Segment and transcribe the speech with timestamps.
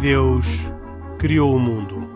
[0.00, 0.46] Deus
[1.18, 2.08] criou o mundo.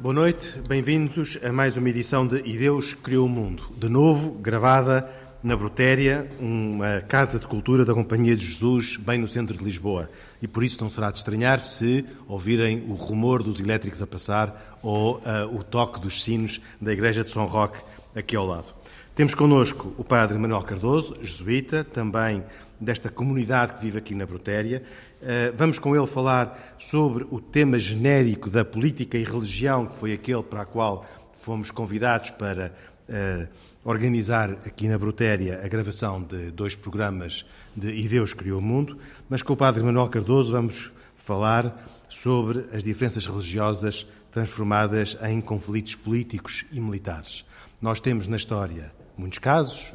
[0.00, 4.32] Boa noite, bem-vindos a mais uma edição de E Deus Criou o Mundo, de novo
[4.32, 5.06] gravada
[5.42, 10.10] na Brutéria, uma casa de cultura da Companhia de Jesus, bem no centro de Lisboa.
[10.40, 14.78] E por isso não será de estranhar se ouvirem o rumor dos elétricos a passar
[14.82, 17.78] ou uh, o toque dos sinos da Igreja de São Roque
[18.14, 18.74] aqui ao lado.
[19.14, 22.42] Temos connosco o Padre Manuel Cardoso, jesuíta, também
[22.80, 24.82] desta comunidade que vive aqui na Brutéria.
[25.22, 30.12] Uh, vamos com ele falar sobre o tema genérico da política e religião, que foi
[30.12, 31.06] aquele para o qual
[31.40, 32.74] fomos convidados para
[33.08, 33.48] uh,
[33.86, 38.98] organizar aqui na Brutéria a gravação de dois programas de E Deus Criou o Mundo,
[39.28, 45.94] mas com o Padre Manuel Cardoso vamos falar sobre as diferenças religiosas transformadas em conflitos
[45.94, 47.44] políticos e militares.
[47.80, 49.94] Nós temos na história muitos casos,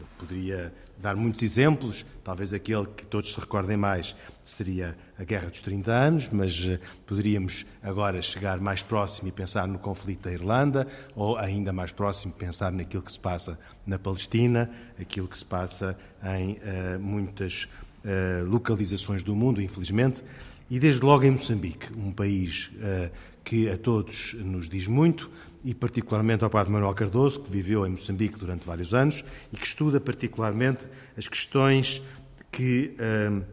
[0.00, 5.50] eu poderia dar muitos exemplos, talvez aquele que todos se recordem mais seria a Guerra
[5.50, 10.32] dos 30 Anos, mas eh, poderíamos agora chegar mais próximo e pensar no conflito da
[10.32, 15.44] Irlanda, ou ainda mais próximo pensar naquilo que se passa na Palestina, aquilo que se
[15.44, 15.96] passa
[16.38, 17.68] em uh, muitas
[18.04, 20.22] uh, localizações do mundo, infelizmente,
[20.70, 23.10] e desde logo em Moçambique, um país uh,
[23.44, 25.30] que a todos nos diz muito,
[25.64, 29.66] e particularmente ao Padre Manuel Cardoso, que viveu em Moçambique durante vários anos e que
[29.66, 30.86] estuda particularmente
[31.16, 32.02] as questões
[32.50, 33.44] que uh,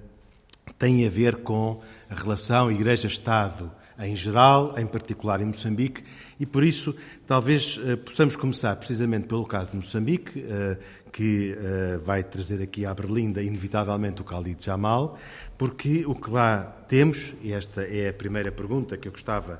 [0.77, 6.03] têm a ver com a relação Igreja-Estado em geral, em particular em Moçambique,
[6.39, 10.77] e por isso talvez uh, possamos começar precisamente pelo caso de Moçambique, uh,
[11.11, 15.17] que uh, vai trazer aqui à Berlinda, inevitavelmente, o Khalid Jamal,
[15.57, 19.59] porque o que lá temos, e esta é a primeira pergunta que eu gostava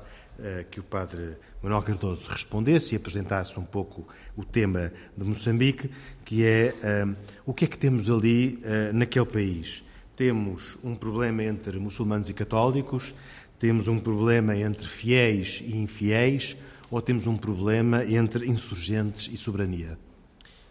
[0.70, 4.06] que o Padre Manuel Cardoso respondesse e apresentasse um pouco
[4.36, 5.90] o tema de Moçambique,
[6.24, 7.16] que é um,
[7.46, 9.84] o que é que temos ali uh, naquele país.
[10.14, 13.14] Temos um problema entre muçulmanos e católicos,
[13.58, 16.56] temos um problema entre fiéis e infiéis,
[16.90, 19.98] ou temos um problema entre insurgentes e soberania?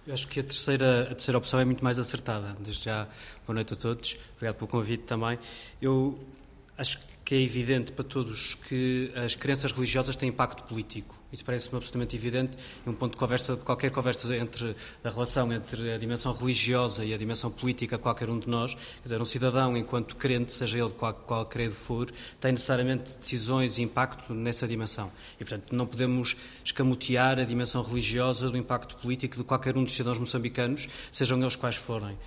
[0.06, 2.56] Eu acho que a terceira, a terceira opção é muito mais acertada.
[2.62, 3.08] Desde já,
[3.46, 4.18] boa noite a todos.
[4.36, 5.38] Obrigado pelo convite também.
[5.82, 6.18] Eu
[6.78, 11.14] acho que que é evidente para todos que as crenças religiosas têm impacto político.
[11.30, 14.74] Isso parece-me absolutamente evidente e um ponto de conversa, qualquer conversa entre
[15.04, 18.74] a relação entre a dimensão religiosa e a dimensão política de qualquer um de nós,
[18.76, 23.18] quer dizer, um cidadão, enquanto crente, seja ele de qual, qual credo for, tem necessariamente
[23.18, 25.12] decisões e impacto nessa dimensão.
[25.38, 26.34] E, portanto, não podemos
[26.64, 31.58] escamotear a dimensão religiosa do impacto político de qualquer um dos cidadãos moçambicanos, sejam eles
[31.58, 32.18] quais forem.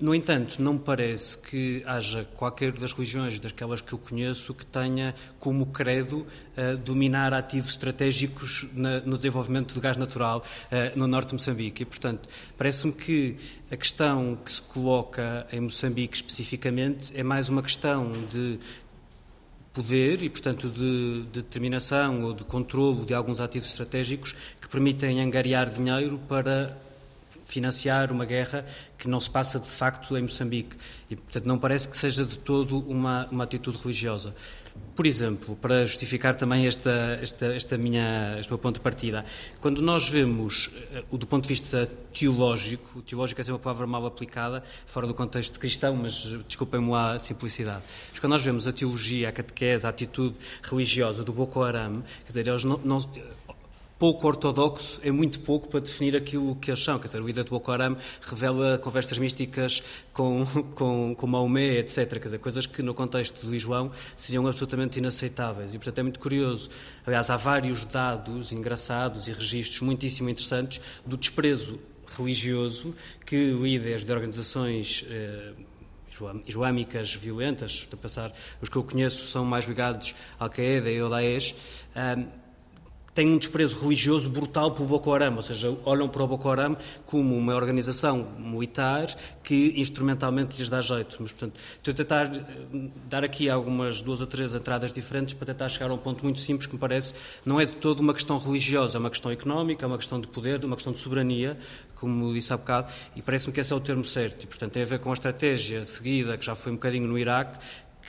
[0.00, 4.64] No entanto, não me parece que haja qualquer das religiões, daquelas que eu conheço, que
[4.64, 11.06] tenha como credo uh, dominar ativos estratégicos na, no desenvolvimento do gás natural uh, no
[11.06, 11.82] norte de Moçambique.
[11.82, 13.36] E, portanto, parece-me que
[13.70, 18.58] a questão que se coloca em Moçambique especificamente é mais uma questão de
[19.74, 25.20] poder e, portanto, de, de determinação ou de controlo de alguns ativos estratégicos que permitem
[25.20, 26.74] angariar dinheiro para
[27.50, 28.64] financiar uma guerra
[28.96, 30.76] que não se passa de facto em Moçambique.
[31.10, 34.34] E, portanto, não parece que seja de todo uma, uma atitude religiosa.
[34.94, 39.24] Por exemplo, para justificar também esta, esta, esta minha, este meu ponto de partida,
[39.60, 44.62] quando nós vemos, eh, do ponto de vista teológico, teológico é uma palavra mal aplicada,
[44.86, 47.82] fora do contexto cristão, mas desculpem-me a simplicidade.
[48.10, 52.28] Mas quando nós vemos a teologia, a catequese, a atitude religiosa do Boko Haram, quer
[52.28, 52.98] dizer, eles não, não
[54.00, 56.98] pouco ortodoxo é muito pouco para definir aquilo que eles são.
[56.98, 60.42] Quer dizer, o Ida de Boko Haram revela conversas místicas com,
[60.74, 62.08] com, com Maomé, etc.
[62.14, 65.74] Quer dizer, coisas que no contexto do Islão seriam absolutamente inaceitáveis.
[65.74, 66.70] E, portanto, é muito curioso.
[67.06, 71.78] Aliás, há vários dados engraçados e registros muitíssimo interessantes do desprezo
[72.16, 72.94] religioso
[73.26, 75.52] que líderes de organizações eh,
[76.46, 81.08] islâmicas violentas, a passar, os que eu conheço são mais ligados à Al-Qaeda e ao
[81.08, 81.54] Daesh,
[81.94, 82.39] um,
[83.20, 86.74] têm um desprezo religioso brutal pelo Boko Haram, ou seja, olham para o Boko Haram
[87.04, 89.14] como uma organização militar
[89.44, 91.18] que instrumentalmente lhes dá jeito.
[91.20, 95.48] Mas, portanto, estou a tentar eh, dar aqui algumas duas ou três entradas diferentes para
[95.48, 97.12] tentar chegar a um ponto muito simples que me parece
[97.44, 100.26] não é de todo uma questão religiosa, é uma questão económica, é uma questão de
[100.26, 101.58] poder, uma questão de soberania,
[101.96, 104.44] como disse há bocado, e parece-me que esse é o termo certo.
[104.44, 107.18] E, portanto, tem a ver com a estratégia seguida, que já foi um bocadinho no
[107.18, 107.58] Iraque,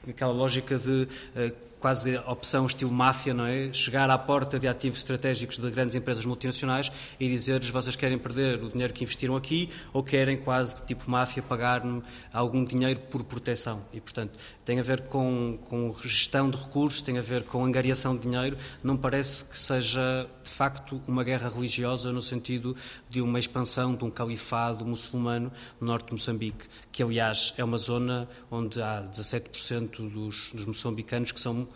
[0.08, 1.04] aquela lógica de
[1.36, 3.74] uh, quase opção estilo máfia, não é?
[3.74, 8.64] Chegar à porta de ativos estratégicos de grandes empresas multinacionais e dizer-lhes vocês querem perder
[8.64, 13.84] o dinheiro que investiram aqui ou querem quase tipo máfia pagar-me algum dinheiro por proteção.
[13.92, 18.16] E, portanto, tem a ver com, com gestão de recursos, tem a ver com angariação
[18.16, 18.56] de dinheiro.
[18.84, 22.76] Não parece que seja, de facto, uma guerra religiosa no sentido
[23.10, 27.80] de uma expansão de um califado muçulmano no norte de Moçambique, que, aliás, é uma
[27.80, 31.68] zona onde há 17% dos, dos moçambicanos que são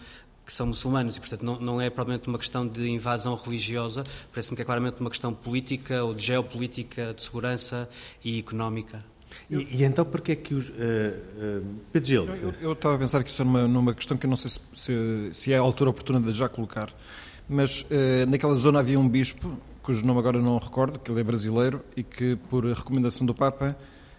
[0.45, 4.55] que são muçulmanos e, portanto, não, não é propriamente uma questão de invasão religiosa, parece-me
[4.55, 7.89] que é claramente uma questão política ou de geopolítica, de segurança
[8.23, 9.03] e económica.
[9.49, 10.69] E, e então, porquê é que os...
[10.69, 12.25] Uh, uh, Pedro Gil...
[12.25, 14.51] Eu, eu, estava a pensar que isso é numa, numa questão que eu não sei
[14.51, 16.93] se, se, se, é a altura oportuna de já colocar,
[17.49, 19.51] mas uh, naquela zona havia um bispo,
[19.81, 23.75] cujo nome agora não recordo, que ele é brasileiro, e que, por recomendação do Papa,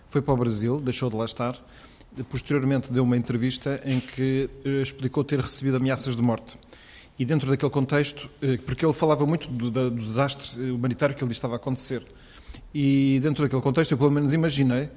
[0.06, 1.56] foi para o Brasil, deixou de lá estar,
[2.24, 6.56] posteriormente deu uma entrevista em que eh, explicou ter recebido ameaças de morte.
[7.18, 11.32] E dentro daquele contexto, eh, porque ele falava muito do, do desastre humanitário que ali
[11.32, 12.02] estava a acontecer.
[12.74, 14.90] E dentro daquele contexto, eu pelo menos imaginei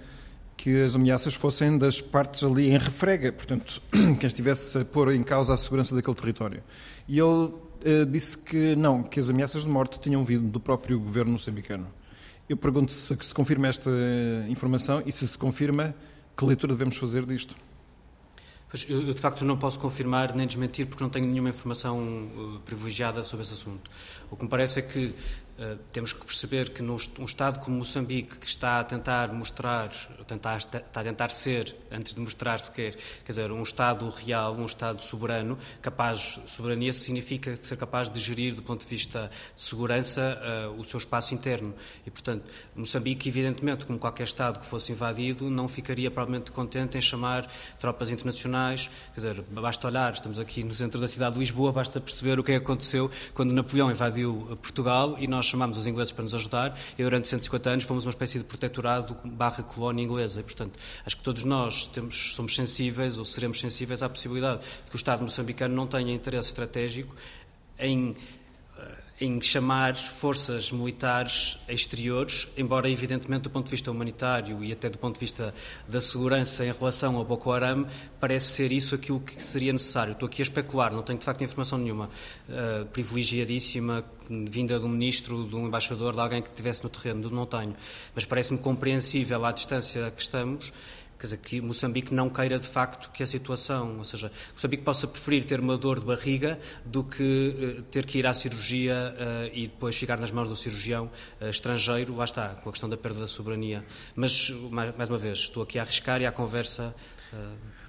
[0.58, 5.24] que as ameaças fossem das partes ali em refrega, portanto, quem estivesse a pôr em
[5.24, 6.62] causa a segurança daquele território.
[7.08, 11.00] E ele eh, disse que não, que as ameaças de morte tinham vindo do próprio
[11.00, 11.88] governo moçambicano.
[12.50, 13.90] Eu pergunto se se confirma esta
[14.50, 15.96] informação e se se confirma,
[16.40, 17.54] que leitura devemos fazer disto?
[18.88, 22.60] Eu, eu, de facto não posso confirmar nem desmentir porque não tenho nenhuma informação uh,
[22.60, 23.90] privilegiada sobre esse assunto.
[24.30, 27.78] O que me parece é que uh, temos que perceber que num um Estado como
[27.78, 29.90] Moçambique, que está a tentar mostrar,
[30.28, 32.96] tentar, está a tentar ser, antes de mostrar sequer,
[33.26, 38.54] quer dizer, um Estado real, um Estado soberano, capaz, soberania significa ser capaz de gerir,
[38.54, 40.40] do ponto de vista de segurança,
[40.70, 41.74] uh, o seu espaço interno.
[42.06, 42.44] E, portanto,
[42.76, 47.48] Moçambique, evidentemente, como qualquer Estado que fosse invadido, não ficaria provavelmente contente em chamar
[47.80, 48.59] tropas internacionais,
[49.14, 52.44] quer dizer, basta olhar, estamos aqui no centro da cidade de Lisboa, basta perceber o
[52.44, 56.34] que é que aconteceu quando Napoleão invadiu Portugal e nós chamámos os ingleses para nos
[56.34, 60.40] ajudar e durante 150 anos fomos uma espécie de protetorado barra colónia inglesa.
[60.40, 64.90] E, portanto, acho que todos nós temos, somos sensíveis ou seremos sensíveis à possibilidade de
[64.90, 67.16] que o Estado moçambicano não tenha interesse estratégico
[67.80, 68.16] em
[69.22, 74.98] em chamar forças militares exteriores, embora evidentemente do ponto de vista humanitário e até do
[74.98, 75.54] ponto de vista
[75.88, 77.86] da segurança em relação ao Boko Haram,
[78.20, 80.14] parece ser isso aquilo que seria necessário.
[80.14, 82.10] Estou aqui a especular, não tenho de facto informação nenhuma
[82.48, 87.30] uh, privilegiadíssima, vinda de um ministro, de um embaixador, de alguém que estivesse no terreno,
[87.30, 87.76] não tenho.
[88.16, 90.72] Mas parece-me compreensível à distância que estamos
[91.20, 95.06] quer dizer, que Moçambique não queira de facto que a situação, ou seja, Moçambique possa
[95.06, 99.52] preferir ter uma dor de barriga do que uh, ter que ir à cirurgia uh,
[99.54, 101.12] e depois ficar nas mãos do cirurgião
[101.42, 103.84] uh, estrangeiro, lá está, com a questão da perda da soberania.
[104.16, 106.96] Mas, mais, mais uma vez, estou aqui a arriscar e à conversa.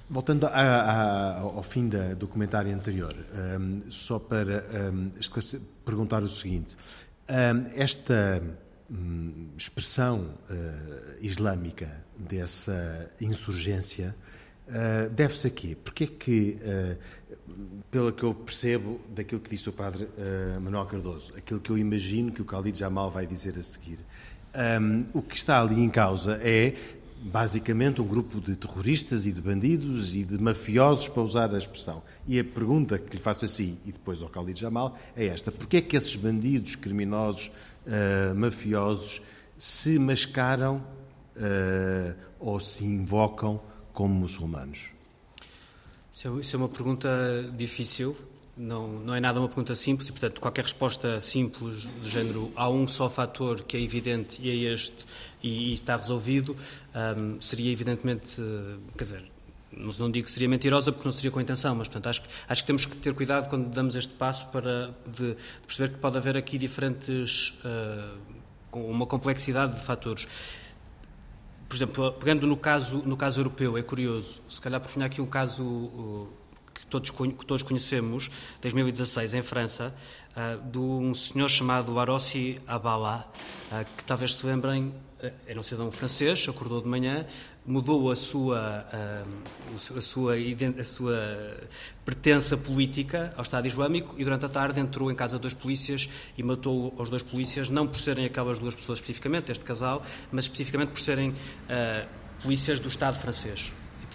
[0.08, 3.14] Voltando a, a, ao fim da, do comentário anterior,
[3.60, 5.10] um, só para um,
[5.84, 6.76] perguntar o seguinte:
[7.28, 8.42] um, esta
[8.90, 10.34] hum, expressão
[11.20, 14.14] islâmica dessa insurgência
[14.70, 15.76] uh, deve-se a quê?
[15.82, 16.96] Porque é que, uh,
[17.90, 21.78] pelo que eu percebo daquilo que disse o padre uh, Manuel Cardoso, aquilo que eu
[21.78, 23.98] imagino que o Khalid Jamal vai dizer a seguir,
[24.80, 26.74] um, o que está ali em causa é
[27.22, 32.02] basicamente um grupo de terroristas e de bandidos e de mafiosos, para usar a expressão.
[32.26, 35.78] E a pergunta que lhe faço assim e depois ao Khalid Jamal é esta: porquê
[35.78, 37.50] é que esses bandidos, criminosos,
[38.34, 39.20] mafiosos
[39.58, 40.76] se mascaram
[41.36, 43.60] uh, ou se invocam
[43.92, 44.86] como muçulmanos?
[46.12, 47.08] Isso é, isso é uma pergunta
[47.56, 48.16] difícil,
[48.56, 52.68] não, não é nada uma pergunta simples e, portanto, qualquer resposta simples do género há
[52.68, 55.06] um só fator que é evidente e é este
[55.42, 56.56] e, e está resolvido,
[57.16, 58.42] um, seria evidentemente,
[58.96, 59.24] quer dizer,
[59.72, 62.62] não, não, digo que seria mentirosa porque não seria com intenção, mas portanto, acho, acho
[62.62, 65.36] que temos que ter cuidado quando damos este passo para de, de
[65.66, 68.18] perceber que pode haver aqui diferentes, uh,
[68.72, 70.26] uma complexidade de fatores.
[71.68, 75.26] Por exemplo, pegando no caso, no caso europeu, é curioso, se calhar por aqui um
[75.26, 76.39] caso uh,
[76.90, 78.30] todos, que todos conhecemos,
[78.60, 79.94] 2016, em França,
[80.36, 83.30] uh, de um senhor chamado Larossi Abala,
[83.70, 84.92] uh, que talvez se lembrem,
[85.46, 87.26] era um cidadão francês, acordou de manhã,
[87.66, 88.86] mudou a sua,
[89.94, 90.34] a sua,
[90.78, 91.60] a sua
[92.06, 96.08] pertença política ao Estado Islâmico e durante a tarde entrou em casa de dois polícias
[96.38, 100.44] e matou os dois polícias, não por serem aquelas duas pessoas especificamente, este casal, mas
[100.44, 102.08] especificamente por serem uh,
[102.42, 103.70] polícias do Estado francês.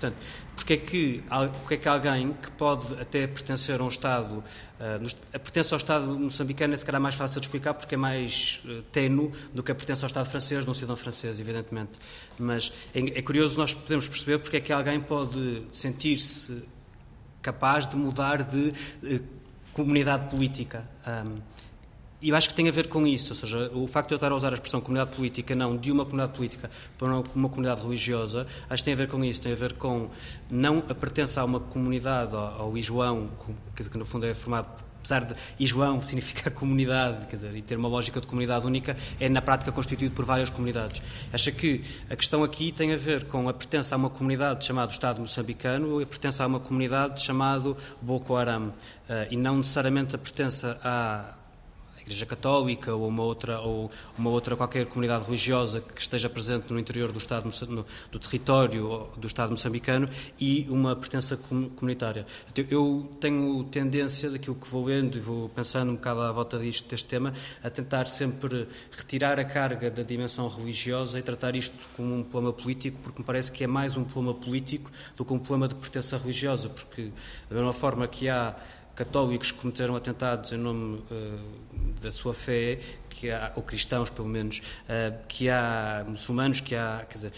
[0.05, 0.17] Portanto,
[0.55, 1.24] porque é, que,
[1.59, 5.77] porque é que alguém que pode até pertencer a um Estado, uh, a pertença ao
[5.77, 9.63] Estado moçambicano é se calhar mais fácil de explicar porque é mais uh, tenue do
[9.63, 11.91] que a pertença ao Estado francês, de um cidadão francês, evidentemente.
[12.38, 16.63] Mas é, é curioso nós podemos perceber porque é que alguém pode sentir-se
[17.41, 19.24] capaz de mudar de uh,
[19.74, 20.88] comunidade política.
[21.05, 21.41] Um,
[22.25, 24.17] e eu acho que tem a ver com isso, ou seja, o facto de eu
[24.17, 27.50] estar a usar a expressão comunidade política, não de uma comunidade política para uma, uma
[27.50, 30.10] comunidade religiosa, acho que tem a ver com isso, tem a ver com
[30.50, 35.36] não a pertença a uma comunidade, ao, ao que, no fundo é formado apesar de
[35.60, 39.72] Ijoão significar comunidade, quer dizer, e ter uma lógica de comunidade única, é na prática
[39.72, 41.03] constituído por várias comunidades.
[41.32, 44.91] Acho que a questão aqui tem a ver com a pertença a uma comunidade chamada
[44.91, 48.74] Estado moçambicano ou a pertença a uma comunidade chamada Boko Haram, uh,
[49.29, 51.44] e não necessariamente a pertença a
[52.05, 56.79] Igreja Católica ou uma outra ou uma outra qualquer comunidade religiosa que esteja presente no
[56.79, 60.07] interior do estado no, do território do estado moçambicano
[60.39, 62.25] e uma pertença comunitária.
[62.69, 66.88] Eu tenho tendência daquilo que vou lendo e vou pensando um bocado à volta disto
[66.88, 67.33] deste tema
[67.63, 72.53] a tentar sempre retirar a carga da dimensão religiosa e tratar isto como um problema
[72.53, 75.75] político porque me parece que é mais um problema político do que um problema de
[75.75, 77.09] pertença religiosa porque
[77.50, 78.55] da mesma forma que há
[78.95, 84.27] católicos que cometeram atentados em nome uh, da sua fé, que há, ou cristãos pelo
[84.27, 87.31] menos, uh, que há muçulmanos, que há, quer dizer,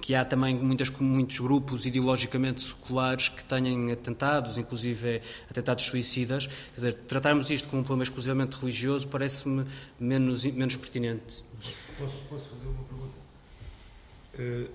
[0.00, 5.20] que há também muitas, muitos grupos ideologicamente seculares que tenham atentados, inclusive
[5.50, 6.46] atentados suicidas.
[6.46, 9.64] Quer dizer, tratarmos isto como um problema exclusivamente religioso parece-me
[9.98, 11.44] menos, menos pertinente.
[11.98, 13.18] Posso, posso fazer uma pergunta?
[14.38, 14.70] Uh,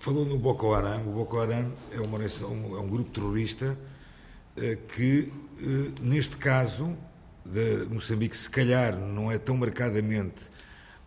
[0.00, 1.08] falou no Boko Haram.
[1.08, 3.78] O Boko Haram é, uma, é um grupo terrorista
[4.94, 6.96] que, eh, neste caso,
[7.44, 10.50] de Moçambique, se calhar não é tão marcadamente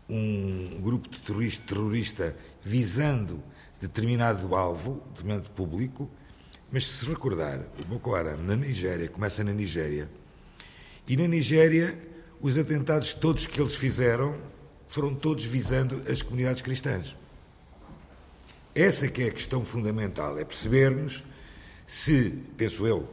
[0.10, 3.44] um grupo de terrorista, terrorista visando
[3.80, 6.10] determinado alvo, determinado público,
[6.72, 10.10] mas se recordar, o Boko Haram na Nigéria, começa na Nigéria,
[11.08, 11.98] e na Nigéria
[12.40, 14.38] os atentados todos que eles fizeram
[14.88, 17.16] foram todos visando as comunidades cristãs.
[18.74, 21.24] Essa que é a questão fundamental, é percebermos
[21.86, 23.10] se, penso eu,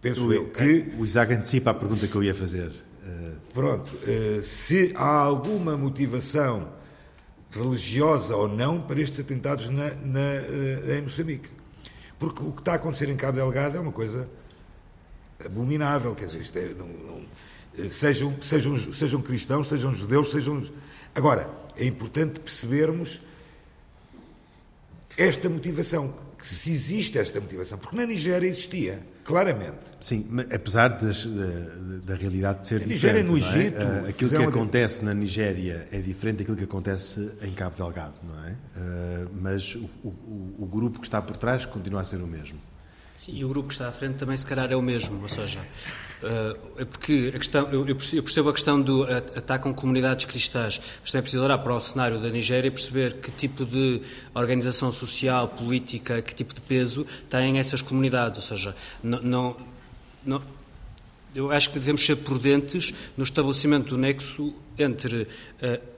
[0.00, 0.92] penso eu que.
[0.98, 2.88] O Isaac antecipa a pergunta que eu ia fazer.
[3.52, 6.68] Pronto, eh, se há alguma motivação
[7.50, 11.50] religiosa ou não para estes atentados na, na, eh, em Moçambique.
[12.18, 14.28] Porque o que está a acontecer em Cabo Delgado é uma coisa
[15.44, 17.22] abominável, quer dizer, é, não, não,
[17.78, 20.62] eh, sejam, sejam, sejam cristãos, sejam judeus, sejam.
[21.14, 23.22] Agora, é importante percebermos
[25.16, 29.84] esta motivação, que se existe esta motivação, porque na Nigéria existia claramente.
[30.00, 33.28] Sim, apesar das, da, da, realidade de ser a diferente.
[33.28, 33.40] no é?
[33.40, 33.76] Egito.
[33.76, 34.08] É?
[34.08, 38.52] Aquilo que acontece na Nigéria é diferente daquilo que acontece em Cabo Delgado, não é?
[38.52, 42.58] Uh, mas o, o, o, grupo que está por trás continua a ser o mesmo.
[43.18, 45.20] Sim, e o grupo que está à frente também, se calhar, é o mesmo.
[45.20, 45.58] Ou seja,
[46.22, 51.18] uh, é porque a questão, eu, percebo a questão do atacam comunidades cristãs, mas também
[51.18, 54.00] é preciso olhar para o cenário da Nigéria e perceber que tipo de
[54.32, 58.38] organização social, política, que tipo de peso têm essas comunidades.
[58.40, 59.56] Ou seja, não, não,
[60.24, 60.42] não
[61.34, 65.28] eu acho que devemos ser prudentes no estabelecimento do nexo entre uh,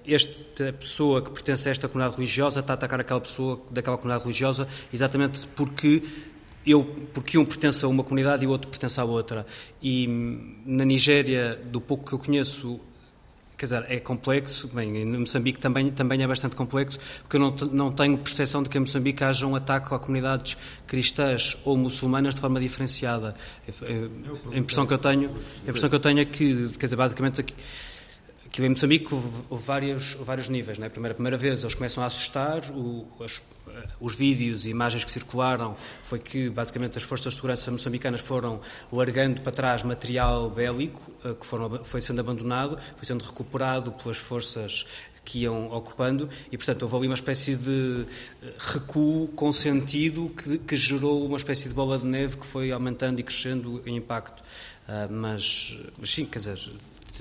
[0.06, 4.24] esta pessoa que pertence a esta comunidade religiosa está a atacar aquela pessoa daquela comunidade
[4.24, 6.02] religiosa exatamente porque
[6.66, 9.46] eu, porque um pertence a uma comunidade e o outro pertence à outra.
[9.82, 12.80] E hum, na Nigéria, do pouco que eu conheço,
[13.56, 17.50] quer dizer, é complexo, bem, em Moçambique também, também é bastante complexo, porque eu não,
[17.72, 22.34] não tenho percepção de que em Moçambique haja um ataque a comunidades cristãs ou muçulmanas
[22.34, 23.34] de forma diferenciada.
[23.66, 25.30] É, é, a impressão que eu tenho,
[25.66, 27.44] a impressão que eu tenho é que, quer dizer, basicamente
[28.50, 30.76] Aquilo em Moçambique houve, vários, vários níveis.
[30.76, 30.88] Não é?
[30.88, 35.76] Primeira, primeira vez eles começam a assustar, o, eh, os vídeos e imagens que circularam
[36.02, 38.60] foi que basicamente as forças de segurança moçambicanas foram
[38.92, 44.18] largando para trás material bélico eh, que foram, foi sendo abandonado, foi sendo recuperado pelas
[44.18, 44.84] forças
[45.24, 48.04] que iam ocupando e, portanto, houve ali uma espécie de
[48.42, 53.20] eh, recuo consentido que, que gerou uma espécie de bola de neve que foi aumentando
[53.20, 54.42] e crescendo em impacto.
[54.88, 56.58] Uh, mas, mas, sim, quer dizer,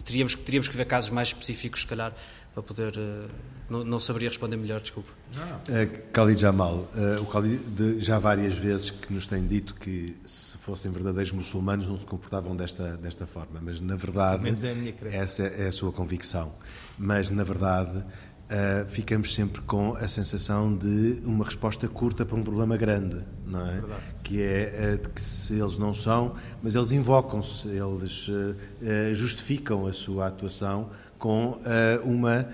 [0.02, 2.14] teríamos, teríamos que ver casos mais específicos, se calhar,
[2.54, 2.98] para poder.
[2.98, 3.30] Uh,
[3.70, 5.10] não, não, saberia responder melhor, desculpe.
[5.10, 10.58] Uh, Khalid Jamal, uh, o Khalid já várias vezes que nos tem dito que se
[10.58, 14.44] fossem verdadeiros muçulmanos não se comportavam desta, desta forma, mas na verdade.
[14.44, 15.16] Menos é a minha crença.
[15.16, 16.54] Essa é a sua convicção.
[16.98, 18.04] Mas na verdade.
[18.50, 23.62] Uh, ficamos sempre com a sensação de uma resposta curta para um problema grande, não
[23.62, 23.74] é?
[23.74, 24.02] Verdade.
[24.24, 28.56] Que é uh, de que se eles não são, mas eles invocam-se, eles uh,
[29.14, 30.90] justificam a sua atuação
[31.20, 31.60] com
[32.06, 32.48] uma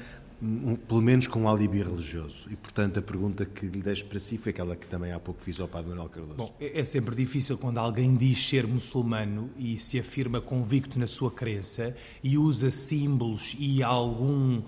[0.45, 2.47] um, pelo menos com um alibi religioso.
[2.51, 5.41] E, portanto, a pergunta que lhe deixo para si foi aquela que também há pouco
[5.41, 6.35] fiz ao Padre Manuel Cardoso.
[6.35, 11.07] Bom, é, é sempre difícil quando alguém diz ser muçulmano e se afirma convicto na
[11.07, 14.63] sua crença e usa símbolos e algum uh,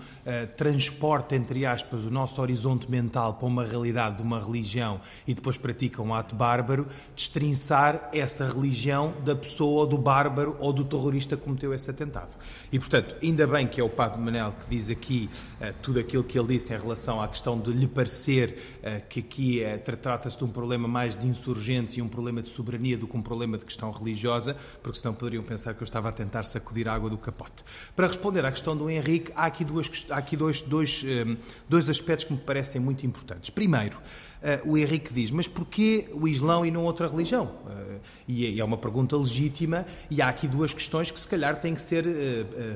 [0.56, 5.58] transporte, entre aspas, o nosso horizonte mental para uma realidade de uma religião e depois
[5.58, 11.44] pratica um ato bárbaro, destrinçar essa religião da pessoa, do bárbaro ou do terrorista que
[11.44, 12.32] cometeu esse atentado.
[12.72, 15.30] E, portanto, ainda bem que é o Padre Manuel que diz aqui
[15.62, 19.20] uh, tudo aquilo que ele disse em relação à questão de lhe parecer uh, que
[19.20, 23.08] aqui uh, trata-se de um problema mais de insurgentes e um problema de soberania do
[23.08, 26.44] que um problema de questão religiosa, porque senão poderiam pensar que eu estava a tentar
[26.44, 27.64] sacudir a água do capote.
[27.96, 31.06] Para responder à questão do Henrique, há aqui, duas, há aqui dois, dois,
[31.68, 33.50] dois aspectos que me parecem muito importantes.
[33.50, 34.00] Primeiro,
[34.42, 37.46] uh, o Henrique diz, mas porquê o Islão e não outra religião?
[37.46, 41.74] Uh, e é uma pergunta legítima, e há aqui duas questões que se calhar têm
[41.74, 42.12] que ser uh,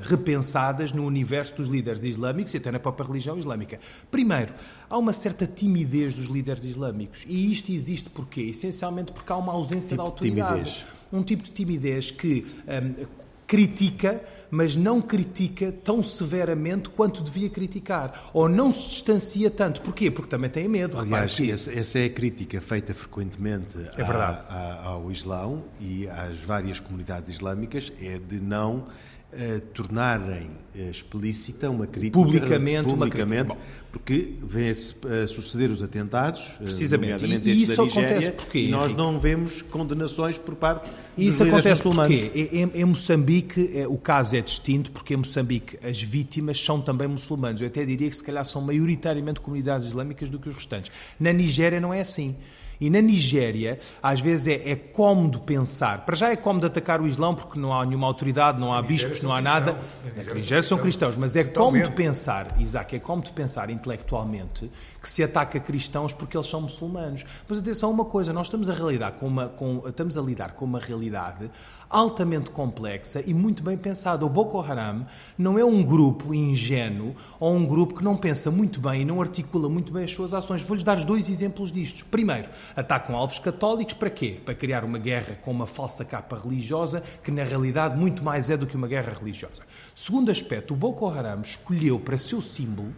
[0.02, 3.78] repensadas no universo dos líderes islâmicos e até na própria religião islâmica.
[4.10, 4.54] Primeiro,
[4.88, 8.42] há uma certa timidez dos líderes islâmicos, e isto existe porquê?
[8.42, 10.54] Essencialmente porque há uma ausência tipo de autoridade.
[10.54, 10.84] Timidez.
[11.12, 13.06] Um tipo de timidez que um,
[13.52, 18.30] critica, mas não critica tão severamente quanto devia criticar.
[18.32, 19.82] Ou não se distancia tanto.
[19.82, 20.10] Porquê?
[20.10, 20.98] Porque também tem medo.
[20.98, 26.38] Aliás, essa, essa, é a crítica feita frequentemente é a, a, ao Islão e às
[26.38, 28.86] várias comunidades islâmicas, é de não
[29.32, 33.82] uh, tornarem uh, explícita uma crítica publicamente, publicamente uma crítica.
[33.90, 38.94] porque vêm-se a suceder os atentados, precisamente, e, e isso Nigéria, acontece porque e nós
[38.94, 44.34] não vemos condenações por parte e isso acontece porque em, em Moçambique é, o caso
[44.36, 47.60] é distinto porque em Moçambique as vítimas são também muçulmanos.
[47.60, 50.90] Eu até diria que se calhar são maioritariamente comunidades islâmicas do que os restantes.
[51.20, 52.34] Na Nigéria não é assim.
[52.82, 56.04] E na Nigéria, às vezes é, é cómodo pensar.
[56.04, 59.22] Para já é cómodo atacar o Islão porque não há nenhuma autoridade, não há bispos,
[59.22, 59.78] não há nada.
[60.16, 64.68] Na Nigéria são cristãos, mas é cómodo pensar, Isaac, é cómodo pensar intelectualmente
[65.00, 67.24] que se ataca cristãos porque eles são muçulmanos.
[67.48, 70.64] Mas atenção a uma coisa, nós estamos a, com uma, com, estamos a lidar com
[70.64, 71.48] uma realidade
[71.92, 74.24] altamente complexa e muito bem pensada.
[74.24, 75.06] O Boko Haram
[75.36, 79.20] não é um grupo ingênuo ou um grupo que não pensa muito bem e não
[79.20, 80.62] articula muito bem as suas ações.
[80.62, 82.06] Vou-lhes dar dois exemplos disto.
[82.06, 84.40] Primeiro, atacam alvos católicos para quê?
[84.42, 88.56] Para criar uma guerra com uma falsa capa religiosa, que na realidade muito mais é
[88.56, 89.62] do que uma guerra religiosa.
[89.94, 92.92] Segundo aspecto, o Boko Haram escolheu para seu símbolo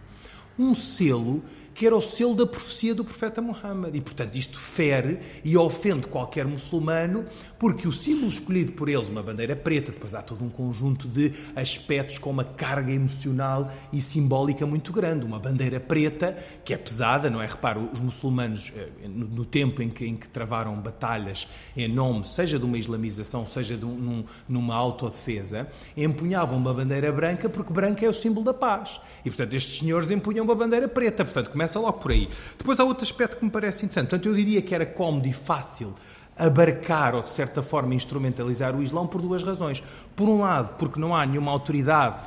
[0.59, 1.43] um selo
[1.75, 3.95] que era o selo da profecia do profeta Muhammad.
[3.95, 7.25] E, portanto, isto fere e ofende qualquer muçulmano,
[7.59, 11.33] porque o símbolo escolhido por eles, uma bandeira preta, depois há todo um conjunto de
[11.57, 15.25] aspectos com uma carga emocional e simbólica muito grande.
[15.25, 17.47] Uma bandeira preta, que é pesada, não é?
[17.47, 22.59] Reparo, os muçulmanos, eh, no tempo em que, em que travaram batalhas em nome, seja
[22.59, 28.09] de uma islamização, seja de um, numa autodefesa, empunhavam uma bandeira branca, porque branca é
[28.09, 29.01] o símbolo da paz.
[29.25, 31.25] E, portanto, estes senhores empunham uma bandeira preta.
[31.25, 32.29] Portanto, Começa logo por aí.
[32.59, 34.11] Depois há outro aspecto que me parece interessante.
[34.11, 35.95] Portanto, eu diria que era cómodo e fácil
[36.37, 39.83] abarcar ou, de certa forma, instrumentalizar o Islão por duas razões.
[40.17, 42.19] Por um lado, porque não há nenhuma autoridade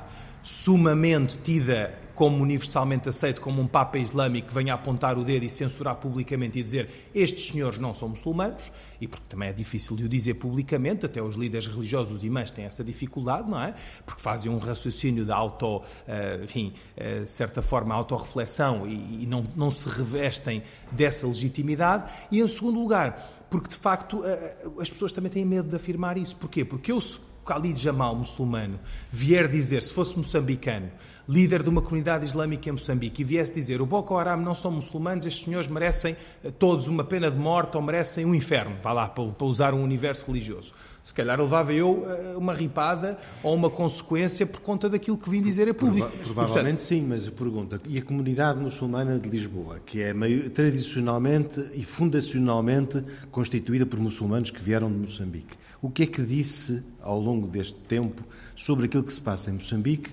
[0.43, 5.49] sumamente tida como universalmente aceito como um Papa Islâmico que venha apontar o dedo e
[5.49, 10.03] censurar publicamente e dizer estes senhores não são muçulmanos, e porque também é difícil de
[10.03, 13.75] o dizer publicamente, até os líderes religiosos, os imãs têm essa dificuldade, não é?
[14.03, 19.27] Porque fazem um raciocínio de auto, eh, enfim, eh, de certa forma, autorreflexão e, e
[19.27, 22.12] não, não se revestem dessa legitimidade.
[22.32, 26.17] E em segundo lugar, porque de facto eh, as pessoas também têm medo de afirmar
[26.17, 26.36] isso.
[26.36, 26.65] Porquê?
[26.65, 26.99] Porque eu,
[27.47, 28.77] Khalid Jamal, muçulmano,
[29.10, 30.91] vier dizer, se fosse moçambicano,
[31.27, 34.71] líder de uma comunidade islâmica em Moçambique, e viesse dizer o Boko Haram não são
[34.71, 38.91] muçulmanos, estes senhores merecem eh, todos uma pena de morte ou merecem um inferno, vá
[38.93, 40.73] lá, para, para usar um universo religioso.
[41.03, 45.41] Se calhar levava eu eh, uma ripada ou uma consequência por conta daquilo que vim
[45.41, 46.10] dizer a público.
[46.10, 50.49] Prova provavelmente sim, mas eu pergunto, e a comunidade muçulmana de Lisboa, que é meio,
[50.49, 55.57] tradicionalmente e fundacionalmente constituída por muçulmanos que vieram de Moçambique,
[55.88, 58.21] o que é que disse ao longo deste tempo
[58.58, 60.12] sobre aquilo que se passa em Moçambique,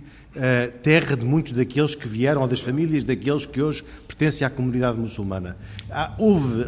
[0.85, 4.97] terra de muitos daqueles que vieram, ou das famílias daqueles que hoje pertencem à comunidade
[4.97, 5.57] muçulmana?
[6.17, 6.65] Houve,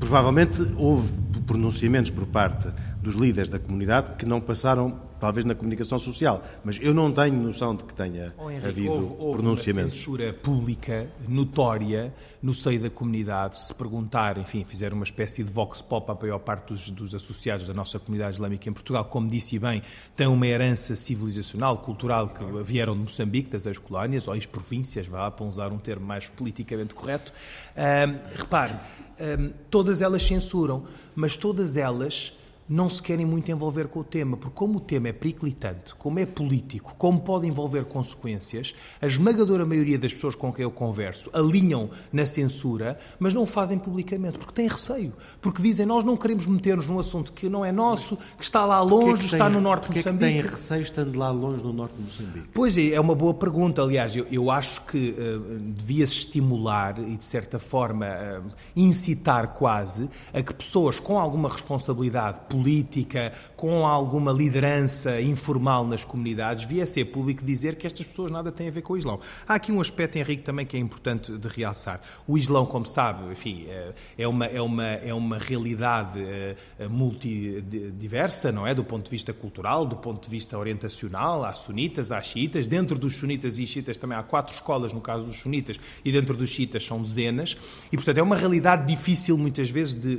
[0.00, 1.08] provavelmente, houve
[1.46, 2.68] pronunciamentos por parte
[3.00, 7.40] dos líderes da comunidade que não passaram talvez na comunicação social, mas eu não tenho
[7.40, 9.92] noção de que tenha oh, Henrique, havido houve, houve pronunciamentos.
[9.92, 13.56] Uma censura pública notória no seio da comunidade.
[13.56, 17.68] Se perguntar, enfim, fizer uma espécie de vox pop à maior parte dos, dos, associados
[17.68, 19.80] da nossa comunidade islâmica em Portugal, como disse bem,
[20.16, 25.46] tem uma herança civilizacional, cultural que vieram de Moçambique, das ex-colónias, ou ex-províncias, vá para
[25.46, 27.32] usar um termo mais politicamente correto.
[27.76, 28.74] Um, repare,
[29.20, 30.82] um, todas elas censuram,
[31.14, 32.32] mas todas elas
[32.68, 36.18] não se querem muito envolver com o tema, porque como o tema é periclitante, como
[36.18, 41.30] é político, como pode envolver consequências, a esmagadora maioria das pessoas com quem eu converso
[41.32, 45.12] alinham na censura, mas não o fazem publicamente, porque têm receio.
[45.40, 48.80] Porque dizem, nós não queremos meter-nos num assunto que não é nosso, que está lá
[48.80, 50.24] longe, é que está no norte de Moçambique.
[50.24, 52.48] É que têm receio estando lá longe no norte de Moçambique?
[52.54, 53.82] Pois é, é uma boa pergunta.
[53.82, 60.08] Aliás, eu, eu acho que uh, devia-se estimular e, de certa forma, uh, incitar quase
[60.32, 67.06] a que pessoas com alguma responsabilidade política, com alguma liderança informal nas comunidades, via ser
[67.06, 69.18] público dizer que estas pessoas nada têm a ver com o Islão.
[69.48, 72.02] Há aqui um aspecto, Henrique, também que é importante de realçar.
[72.28, 76.56] O Islão, como sabe, enfim, é, é uma, é uma, é uma realidade eh,
[76.90, 78.74] multidiversa, não é?
[78.74, 82.66] Do ponto de vista cultural, do ponto de vista orientacional, há sunitas, há xiitas.
[82.66, 86.36] Dentro dos sunitas e xiitas também há quatro escolas, no caso dos sunitas, e dentro
[86.36, 87.56] dos xiitas são dezenas.
[87.90, 90.16] E, portanto, é uma realidade difícil, muitas vezes, de,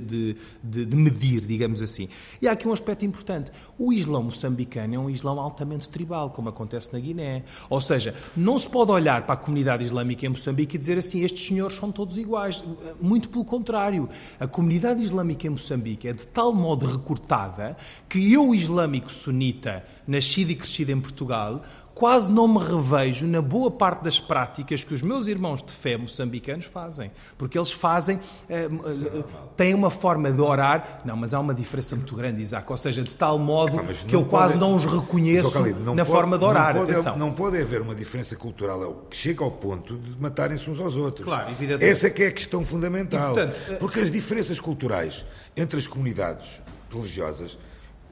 [0.63, 2.07] de, de medir, digamos assim.
[2.41, 3.51] E há aqui um aspecto importante.
[3.77, 7.43] O Islão moçambicano é um Islão altamente tribal, como acontece na Guiné.
[7.69, 11.23] Ou seja, não se pode olhar para a comunidade islâmica em Moçambique e dizer assim,
[11.23, 12.63] estes senhores são todos iguais.
[13.01, 14.09] Muito pelo contrário.
[14.39, 17.77] A comunidade islâmica em Moçambique é de tal modo recortada
[18.09, 23.69] que eu, islâmico sunita, nascido e crescido em Portugal, quase não me revejo na boa
[23.69, 27.11] parte das práticas que os meus irmãos de fé moçambicanos fazem.
[27.37, 29.23] Porque eles fazem, uh, uh,
[29.55, 33.03] têm uma forma de orar, não, mas há uma diferença muito grande, Isaac, ou seja,
[33.03, 36.75] de tal modo que eu quase não os reconheço na pode, forma de orar.
[36.75, 40.79] Não pode, não pode haver uma diferença cultural que chega ao ponto de matarem-se uns
[40.79, 41.25] aos outros.
[41.25, 41.85] Claro, evidentemente.
[41.85, 43.31] Essa é que é a questão fundamental.
[43.31, 45.25] E, portanto, porque as diferenças culturais
[45.55, 47.57] entre as comunidades religiosas,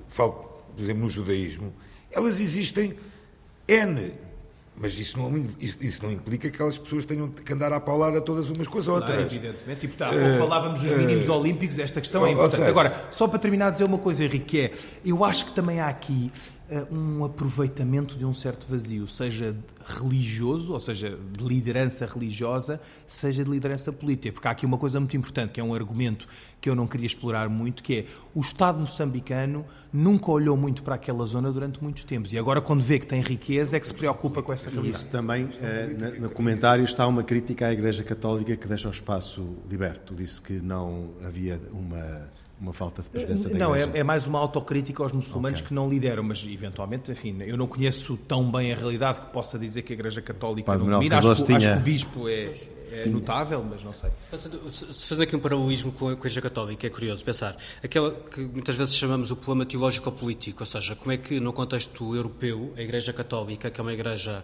[0.10, 0.34] falo,
[0.76, 1.74] por exemplo, no judaísmo,
[2.12, 2.96] elas existem
[3.68, 4.14] N.
[4.82, 8.50] Mas isso não, isso, não implica que aquelas pessoas tenham que andar à paulada todas
[8.50, 9.12] umas com as outras.
[9.12, 9.86] Claro, evidentemente.
[9.86, 12.56] E, portanto, uh, falávamos dos mínimos uh, olímpicos, esta questão é importante.
[12.56, 14.72] Seja, Agora, só para terminar, dizer uma coisa, Henrique, que é,
[15.06, 16.32] eu acho que também há aqui
[16.92, 19.56] um aproveitamento de um certo vazio, seja
[19.86, 24.32] religioso, ou seja, de liderança religiosa, seja de liderança política.
[24.32, 26.28] Porque há aqui uma coisa muito importante, que é um argumento
[26.62, 30.96] que eu não queria explorar muito, que é o Estado moçambicano nunca olhou muito para
[30.96, 32.32] aquela zona durante muitos tempos.
[32.32, 35.04] E agora, quando vê que tem riqueza, é que se preocupa com essa realidade.
[35.04, 39.58] Isso também, eh, no comentário, está uma crítica à Igreja Católica que deixa o espaço
[39.70, 40.16] liberto.
[40.16, 42.30] Disse que não havia uma
[42.62, 45.70] uma falta de presença da Não, é, é, mais uma autocrítica aos muçulmanos okay.
[45.70, 49.58] que não lideram, mas eventualmente, enfim, eu não conheço tão bem a realidade que possa
[49.58, 51.18] dizer que a Igreja Católica Padre não domina.
[51.18, 51.58] Acho, tinha...
[51.58, 52.54] acho, que o Bispo é,
[52.92, 54.12] é notável, mas não sei.
[54.30, 57.58] Fazendo aqui um paralelismo com a Igreja Católica, é curioso pensar.
[57.84, 62.16] Aquela que muitas vezes chamamos o problema teológico-político, ou seja, como é que no contexto
[62.16, 64.44] europeu a Igreja Católica, que é uma igreja.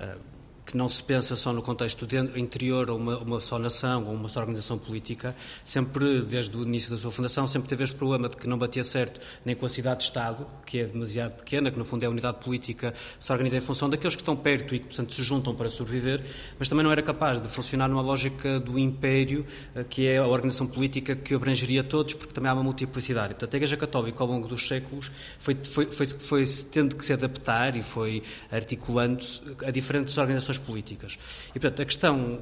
[0.00, 4.14] Uh, que não se pensa só no contexto interior a uma, uma, só nação ou
[4.14, 8.28] uma só organização política, sempre, desde o início da sua fundação, sempre teve este problema
[8.28, 11.84] de que não batia certo nem com a cidade-Estado, que é demasiado pequena, que no
[11.84, 14.86] fundo é a unidade política, se organiza em função daqueles que estão perto e que,
[14.86, 16.22] portanto, se juntam para sobreviver,
[16.58, 19.44] mas também não era capaz de funcionar numa lógica do império,
[19.74, 23.34] eh, que é a organização política que abrangeria todos, porque também há uma multiplicidade.
[23.34, 27.12] Portanto, a Igreja Católica, ao longo dos séculos, foi, foi, foi, foi tendo que se
[27.12, 31.18] adaptar e foi articulando-se a diferentes organizações políticas.
[31.50, 32.38] E, portanto, a questão.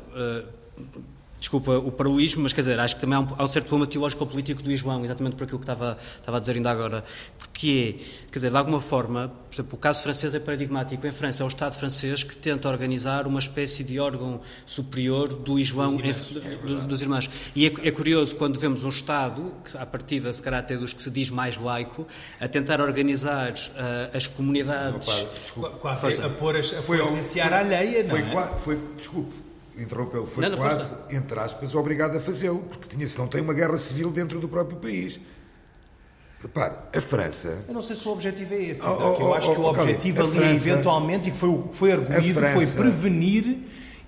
[1.41, 3.91] Desculpa o paralelismo, mas quer dizer, acho que também há um, há um certo problema
[3.91, 7.03] teológico-político do Islão, exatamente por aquilo que estava, estava a dizer ainda agora.
[7.39, 11.07] Porque é, quer dizer, de alguma forma, por exemplo, o caso francês é paradigmático.
[11.07, 15.59] Em França é o Estado francês que tenta organizar uma espécie de órgão superior do
[15.59, 16.45] Islão dos irmãos.
[16.45, 17.31] Em, do, dos irmãos.
[17.57, 20.93] E é, é, curioso quando vemos um Estado, que à partida se calhar até dos
[20.93, 22.07] que se diz mais laico,
[22.39, 25.07] a tentar organizar uh, as comunidades.
[25.07, 28.59] Não, pá, desculpa, quase a pôr, a, a foi, a alheia, não foi, é?
[28.59, 33.19] foi, desculpe, interrompê-lo, foi não, não quase, entre aspas, obrigado a fazê-lo, porque tinha, se
[33.19, 35.21] não tem uma guerra civil dentro do próprio país.
[36.43, 37.65] Repare, a França.
[37.69, 39.65] Eu não sei se o objetivo é esse, oh, oh, eu acho oh, que o
[39.65, 43.59] objetivo ali, França, eventualmente, e que foi, foi arguído, França, foi prevenir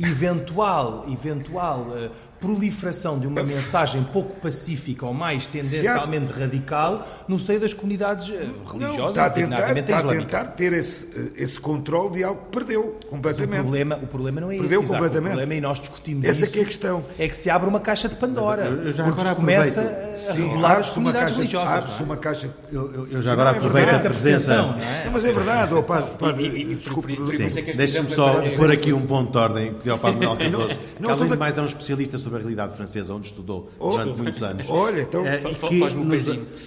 [0.00, 2.10] eventual, eventual uh,
[2.42, 8.48] proliferação de uma mensagem pouco pacífica ou mais tendencialmente radical no seio das comunidades eh,
[8.66, 12.42] religiosas, não, está a tentar, está a tentar ter esse, eh, esse controle de algo
[12.42, 13.50] que perdeu completamente.
[13.50, 15.32] Mas o problema, o problema não é perdeu esse, completamente.
[15.34, 17.04] O problema, e nós discutimos Essa isso, é, é a questão.
[17.16, 18.64] É que se abre uma caixa de Pandora.
[18.64, 19.80] Eu, eu já porque agora se começa
[20.28, 21.72] a regular as comunidades caixa, religiosas.
[21.72, 22.50] Abre-se uma caixa...
[22.72, 24.56] Eu, eu, eu já agora é aproveito a presença...
[24.56, 25.10] Não, é?
[25.12, 27.16] mas é verdade, oh, padre, padre, desculpe.
[27.76, 31.28] Deixe-me só pôr aqui um ponto de ordem, que ao Padre Manuel Cardoso, que além
[31.28, 34.66] de mais é um especialista sobre a realidade francesa, onde estudou oh, durante muitos anos.
[34.68, 35.94] Olha, então é, que nos,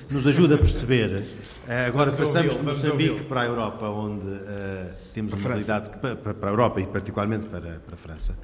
[0.09, 1.21] nos, ajuda a perceber.
[1.21, 6.49] Uh, agora passamos de Moçambique para a Europa, onde uh, temos uma realidade para, para,
[6.49, 8.37] a Europa e particularmente para, para a França,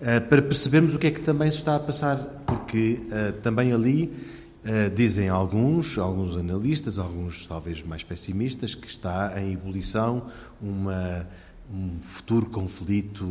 [0.00, 3.00] uh, para percebermos o que é que também se está a passar, porque
[3.42, 4.12] também ali
[4.60, 10.26] Uh, dizem alguns, alguns analistas, alguns talvez mais pessimistas, que está em ebulição
[10.60, 11.26] uma,
[11.72, 13.24] um futuro conflito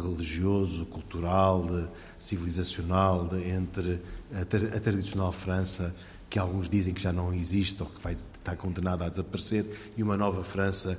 [0.00, 1.64] religioso, cultural,
[2.18, 4.00] civilizacional entre
[4.32, 4.40] a,
[4.76, 5.94] a, tradicional França,
[6.28, 10.02] que alguns dizem que já não existe ou que vai estar condenada a desaparecer, e
[10.02, 10.98] uma nova França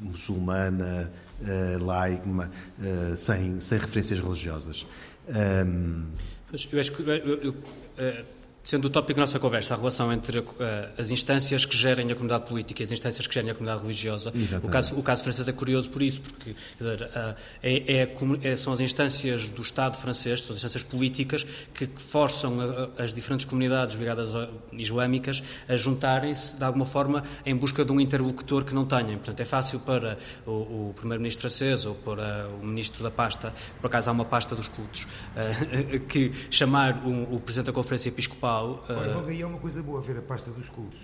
[0.00, 4.86] muçulmana, uh, laica, uh, sem, sem referências religiosas.
[5.28, 6.06] Um...
[6.72, 8.37] Eu acho que eu, eu, uh,
[8.68, 10.44] sendo o tópico da nossa conversa, a relação entre uh,
[10.98, 14.30] as instâncias que gerem a comunidade política e as instâncias que gerem a comunidade religiosa.
[14.62, 18.56] O caso, o caso francês é curioso por isso, porque dizer, uh, é, é, é,
[18.56, 23.14] são as instâncias do Estado francês, são as instâncias políticas que, que forçam a, as
[23.14, 28.66] diferentes comunidades ligadas a, islâmicas a juntarem-se, de alguma forma, em busca de um interlocutor
[28.66, 29.14] que não tenham.
[29.14, 30.50] Portanto, é fácil para o,
[30.90, 33.50] o primeiro-ministro francês ou para o ministro da pasta,
[33.80, 38.10] por acaso há uma pasta dos cultos, uh, que chamar o, o presidente da Conferência
[38.10, 41.00] Episcopal Olha, eh, logo aí é uma coisa boa ver a pasta dos cultos.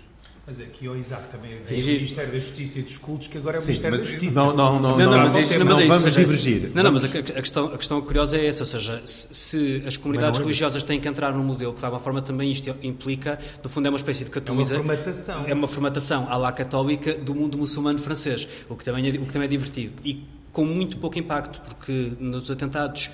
[0.47, 3.57] Mas aqui, ao Isaac, também é o Ministério da Justiça e dos Cultos, que agora
[3.57, 4.35] é o Sim, Ministério da Justiça.
[4.35, 6.71] Não, não, não, não, não, mas, não, não vamos divergir.
[6.71, 9.83] Não, não, mas a, a, questão, a questão curiosa é essa, ou seja, se, se
[9.87, 12.69] as comunidades é religiosas têm que entrar no modelo, porque de alguma forma também isto
[12.83, 14.77] implica, no fundo é uma espécie de catolização.
[14.77, 15.45] É uma formatação.
[15.47, 19.25] É uma formatação à la católica do mundo muçulmano francês, o que também é, o
[19.25, 19.93] que também é divertido.
[20.05, 20.23] E
[20.55, 23.09] com muito pouco impacto, porque nos atentados,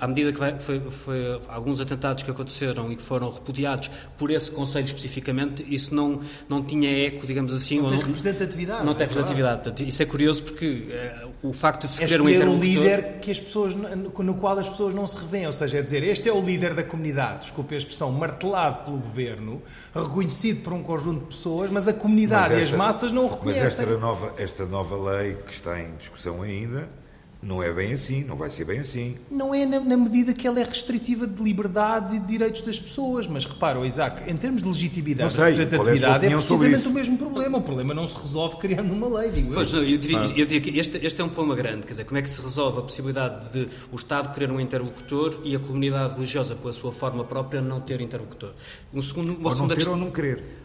[0.00, 4.30] à medida que vai, foi, foi, alguns atentados que aconteceram e que foram repudiados por
[4.30, 7.80] esse Conselho especificamente, isso não, não tinha eco, digamos assim.
[7.80, 8.84] Não tem não, representatividade.
[8.84, 9.62] Não tem é representatividade.
[9.62, 12.60] Portanto, isso é curioso porque é, o facto de se é querer um interlocutor...
[12.60, 15.82] o líder que as pessoas, no qual as pessoas não se revêem, ou seja, é
[15.82, 19.62] dizer, este é o líder da comunidade, desculpe a expressão, martelado pelo governo,
[19.94, 23.28] reconhecido por um conjunto de pessoas, mas a comunidade esta, e as massas não o
[23.28, 23.62] reconhecem.
[23.62, 26.88] Mas esta nova, esta nova lei que está em discussão ainda,
[27.42, 29.16] não é bem assim, não vai ser bem assim.
[29.28, 32.78] Não é na, na, medida que ela é restritiva de liberdades e de direitos das
[32.78, 33.26] pessoas.
[33.26, 37.58] Mas repara, Isaac, em termos de legitimidade e representatividade, é, é precisamente o mesmo problema.
[37.58, 39.82] O problema não se resolve criando uma lei, digo pois, eu.
[39.82, 41.80] eu, diria, eu diria que este, este, é um problema grande.
[41.84, 45.40] Quer dizer, como é que se resolve a possibilidade de o Estado querer um interlocutor
[45.42, 48.52] e a comunidade religiosa, pela sua forma própria, não ter interlocutor?
[48.94, 49.94] Um segundo, uma ou não ter questão...
[49.94, 50.62] ou não querer.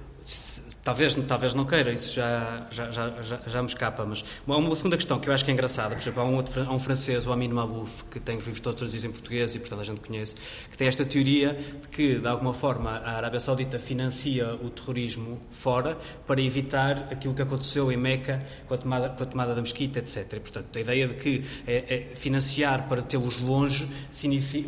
[0.88, 3.12] Talvez, talvez não queira, isso já, já, já,
[3.46, 5.94] já, me escapa, mas há uma segunda questão que eu acho que é engraçada.
[5.94, 8.62] Por exemplo, há um, outro, há um francês, o Amin Malouf, que tem os livros
[8.62, 10.36] todos traduzidos em português e, portanto, a gente conhece,
[10.72, 15.38] que tem esta teoria de que, de alguma forma, a Arábia Saudita financia o terrorismo
[15.50, 19.60] fora para evitar aquilo que aconteceu em Meca com a tomada, com a tomada da
[19.60, 20.36] mesquita, etc.
[20.38, 23.90] E, portanto, a ideia de que é, é financiar para tê-los longe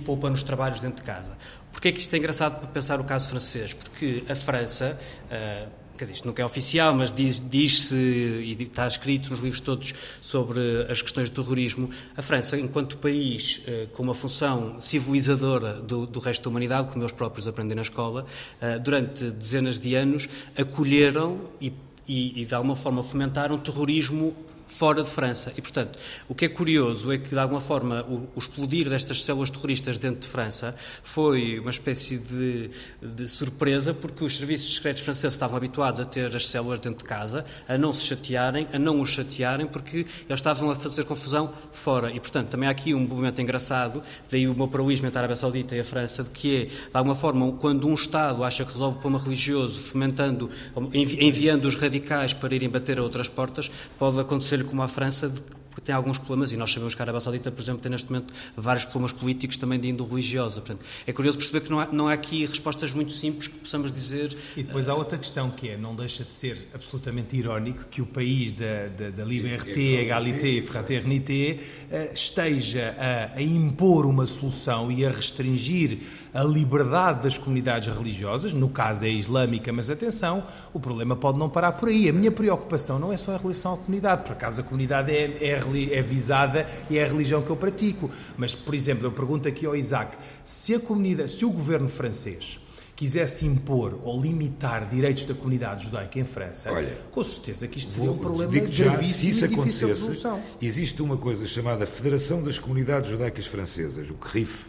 [0.03, 1.31] poupa-nos trabalhos dentro de casa.
[1.71, 3.73] Porquê é que isto é engraçado para pensar o caso francês?
[3.73, 4.99] Porque a França.
[5.31, 9.59] Uh, quer dizer, isto nunca é oficial, mas diz-se diz e está escrito nos livros
[9.59, 15.73] todos sobre as questões do terrorismo, a França, enquanto país eh, com uma função civilizadora
[15.73, 18.25] do, do, resto da humanidade, como eles próprios aprendem na escola,
[18.61, 21.73] eh, durante dezenas de anos acolheram e
[22.09, 24.35] e, e, de alguma forma fomentaram terrorismo
[24.69, 25.51] fora de França.
[25.57, 29.23] E, portanto, o que é curioso é que, de alguma forma, o, o explodir destas
[29.23, 32.69] células terroristas dentro de França foi uma espécie de,
[33.01, 37.03] de, surpresa, porque os serviços secretos franceses estavam habituados a ter as células dentro de
[37.03, 41.51] casa, a não se chatearem, a não os chatearem, porque eles estavam a fazer confusão
[41.71, 42.11] fora.
[42.11, 45.35] E, portanto, também há aqui um movimento engraçado, daí o meu paralelismo entre a Arábia
[45.35, 48.71] Saudita e a França, de que é, de alguma forma, quando um Estado acha que
[48.71, 50.49] resolve o problema religioso, fomentando,
[50.93, 55.31] enviando os radicais para irem bater a outras portas, pode acontecer como a França,
[55.69, 57.91] de que tem alguns problemas, e nós sabemos que a Arábia Saudita, por exemplo, tem
[57.91, 60.61] neste momento vários problemas políticos também de índole religiosa.
[60.61, 63.91] Portanto, é curioso perceber que não há, não há aqui respostas muito simples que possamos
[63.91, 64.35] dizer.
[64.57, 68.05] E depois há outra questão que é, não deixa de ser absolutamente irónico que o
[68.05, 71.59] país da, da, da liberté, égalité e fraternité
[71.91, 75.99] eh, esteja a, a impor uma solução e a restringir
[76.33, 81.49] a liberdade das comunidades religiosas, no caso é islâmica, mas atenção, o problema pode não
[81.49, 82.09] parar por aí.
[82.09, 85.37] A minha preocupação não é só em relação à comunidade, por acaso a comunidade é,
[85.41, 85.58] é,
[85.91, 88.09] é visada e é a religião que eu pratico.
[88.37, 92.59] Mas, por exemplo, eu pergunto aqui ao Isaac, se a comunidade, se o governo francês
[92.99, 97.93] quisesse impor ou limitar direitos da comunidade judaica em França, Olha, com certeza que isto
[97.93, 100.21] seria um problema já, se isso acontecesse,
[100.61, 104.65] existe uma coisa chamada Federação das Comunidades Judaicas Francesas, o CRIF,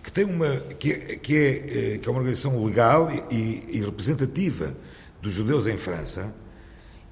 [0.00, 3.80] que tem uma que é, que é, eh, que é uma organização legal e, e,
[3.80, 4.76] representativa
[5.20, 6.32] dos judeus em França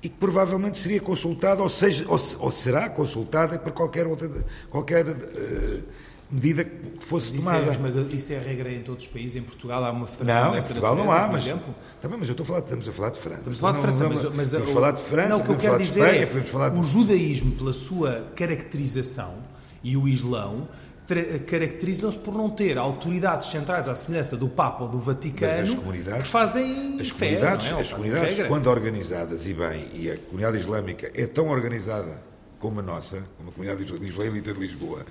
[0.03, 5.07] e que provavelmente seria consultada ou seja ou, ou será consultada para qualquer outra qualquer
[5.09, 5.89] uh,
[6.31, 7.73] medida que fosse isso tomada.
[7.73, 9.37] É, isso é a regra em todos os países.
[9.37, 11.75] Em Portugal há uma federação Não, em Portugal não há, mas exemplo.
[12.01, 13.39] também, mas eu estou a falar, estamos a falar de França.
[13.39, 15.57] Estamos a falar de França, mas, mas podemos falar de França, não, o que eu
[15.57, 16.79] quero dizer Espanha, é, falar de...
[16.79, 19.37] o judaísmo pela sua caracterização
[19.83, 20.69] e o Islão
[21.47, 26.99] caracterizam-se por não ter autoridades centrais à semelhança do Papa ou do Vaticano que fazem
[27.01, 27.81] as fé, comunidades, é?
[27.81, 32.23] as comunidades quando organizadas e bem, e a comunidade islâmica é tão organizada
[32.59, 35.07] como a nossa, como a comunidade israelita de Lisboa,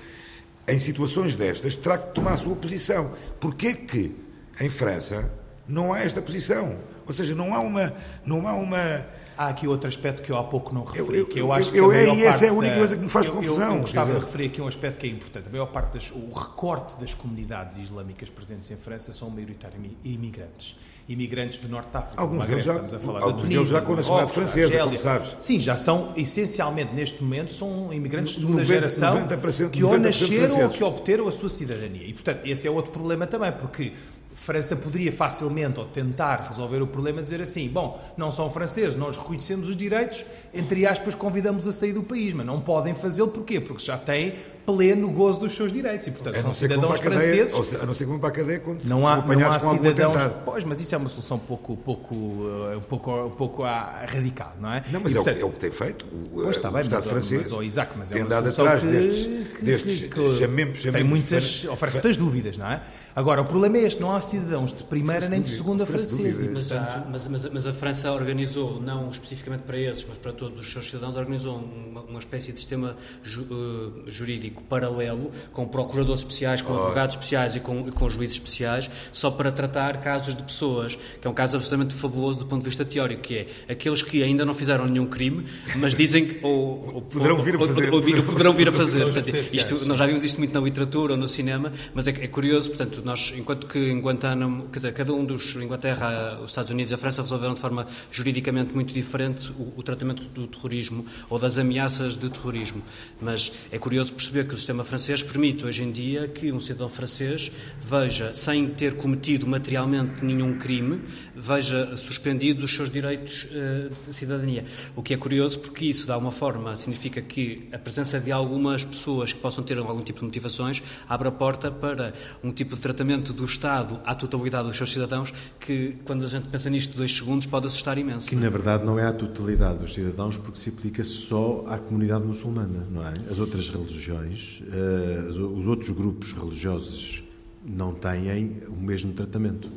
[0.68, 3.14] em situações destas terá que tomar a sua posição.
[3.40, 4.16] Porquê que
[4.60, 5.32] em França
[5.68, 6.78] não há esta posição?
[7.08, 7.94] Ou seja, não há uma,
[8.26, 9.06] não há uma
[9.38, 11.76] Há aqui outro aspecto que eu há pouco não referi, eu, eu, que eu acho
[11.76, 13.76] eu, que a maior essa é a única da, coisa que me faz confusão.
[13.76, 15.48] Eu, gostava de referir aqui um aspecto que é importante.
[15.48, 20.76] A maior parte das, o recorte das comunidades islâmicas presentes em França são maioritariamente imigrantes.
[21.08, 22.22] Imigrantes do Norte de África.
[22.22, 24.98] Alguns Magreb, já, estamos a falar alguns da Tunísia, deles já com nacionalidade francesa, como
[24.98, 25.38] sabes.
[25.40, 29.98] Sim, já são, essencialmente, neste momento, são imigrantes de segunda 90, geração 90%, que ou
[29.98, 32.06] nasceram ou que obteram a sua cidadania.
[32.06, 33.94] E, portanto, esse é outro problema também, porque
[34.38, 39.18] França poderia facilmente, ou tentar resolver o problema, dizer assim: bom, não são franceses, nós
[39.18, 40.24] reconhecemos os direitos,
[40.54, 43.60] entre aspas, convidamos a sair do país, mas não podem fazê-lo porquê?
[43.60, 47.82] Porque já têm pleno gozo dos seus direitos e, portanto, são cidadãos cadeia, franceses.
[47.82, 50.32] a não ser vão para a cadeia quando não há, não há cidadãos.
[50.46, 54.84] Pois, mas isso é uma solução pouco, pouco, um pouco, um pouco radical, não é?
[54.92, 56.06] Não, mas e, é, portanto, o, é, o, que tem feito.
[56.06, 58.82] O, pois está bem, Estado mas, francês mas, oh, Isaac, mas é tem andado atrás
[58.82, 62.82] que, destes, que, destes que, chamemos, tem muitas, oferece muitas dúvidas, não é?
[63.18, 66.48] Agora, o problema é este: não há cidadãos de primeira nem de segunda franceses.
[66.52, 66.72] Mas,
[67.10, 70.88] mas, mas, mas, a França organizou, não especificamente para esses, mas para todos os seus
[70.88, 76.74] cidadãos, organizou uma, uma espécie de sistema ju, uh, jurídico paralelo, com procuradores especiais, com
[76.74, 76.78] oh.
[76.78, 81.28] advogados especiais e com, e com juízes especiais, só para tratar casos de pessoas, que
[81.28, 84.46] é um caso absolutamente fabuloso do ponto de vista teórico, que é aqueles que ainda
[84.46, 85.44] não fizeram nenhum crime,
[85.78, 87.90] mas dizem que ou, ou poderão vir a fazer.
[87.90, 89.06] Ou, ou, poderão vir a fazer.
[89.06, 92.28] Portanto, isto, nós já vimos isto muito na literatura ou no cinema, mas é, é
[92.28, 96.70] curioso, portanto, nós, enquanto que em Guantánamo, quer dizer, cada um dos, Inglaterra, os Estados
[96.70, 101.06] Unidos e a França resolveram de forma juridicamente muito diferente o, o tratamento do terrorismo
[101.30, 102.84] ou das ameaças de terrorismo.
[103.20, 106.90] Mas é curioso perceber que o sistema francês permite hoje em dia que um cidadão
[106.90, 111.02] francês veja, sem ter cometido materialmente nenhum crime,
[111.34, 114.66] veja suspendidos os seus direitos uh, de cidadania.
[114.96, 118.84] O que é curioso porque isso, dá uma forma, significa que a presença de algumas
[118.84, 122.82] pessoas que possam ter algum tipo de motivações abre a porta para um tipo de
[122.82, 127.16] tratamento do Estado à totalidade dos seus cidadãos que, quando a gente pensa nisto dois
[127.16, 128.28] segundos, pode assustar imenso.
[128.28, 132.26] Que, na verdade, não é à totalidade dos cidadãos porque se aplica só à comunidade
[132.26, 133.14] muçulmana, não é?
[133.30, 137.24] As outras religiões, uh, os outros grupos religiosos
[137.64, 139.70] não têm o mesmo tratamento.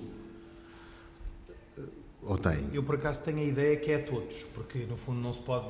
[2.22, 2.68] Ou têm?
[2.72, 5.40] Eu, por acaso, tenho a ideia que é a todos, porque, no fundo, não se
[5.40, 5.66] pode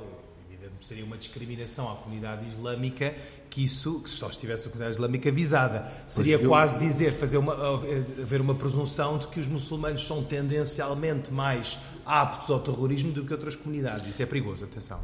[0.80, 3.14] seria uma discriminação à comunidade islâmica
[3.50, 5.90] que isso, que só estivesse a comunidade islâmica visada.
[6.06, 6.48] Seria eu...
[6.48, 7.52] quase dizer, fazer uma,
[8.22, 13.32] haver uma presunção de que os muçulmanos são tendencialmente mais aptos ao terrorismo do que
[13.32, 14.08] outras comunidades.
[14.08, 14.98] Isso é perigoso, atenção.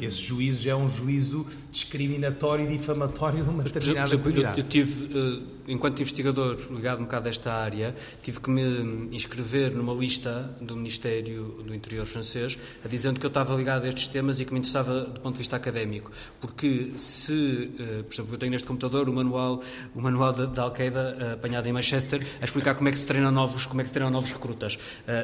[0.00, 0.04] É?
[0.04, 4.60] Esse juízo já é um juízo discriminatório e difamatório de uma determinada comunidade.
[4.60, 9.14] Eu, eu tive, eh, enquanto investigador ligado um bocado a esta área, tive que me
[9.14, 14.08] inscrever numa lista do Ministério do Interior francês, dizendo que eu estava ligado a estes
[14.08, 16.10] temas e que me interessava do ponto de vista académico.
[16.40, 19.62] Porque se, eh, por exemplo, eu tenho neste computador o manual,
[19.94, 23.06] o manual da, da Al-Qaeda eh, apanhado em Manchester, a explicar como é que se
[23.06, 24.78] treina novos, como é que se treinam novos recrutas.